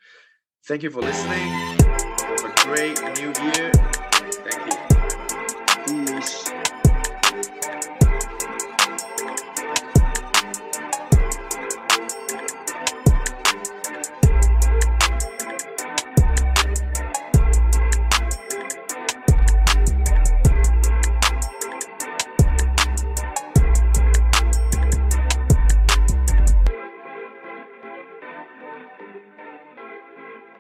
Thank 0.67 0.83
you 0.83 0.91
for 0.91 1.01
listening. 1.01 1.80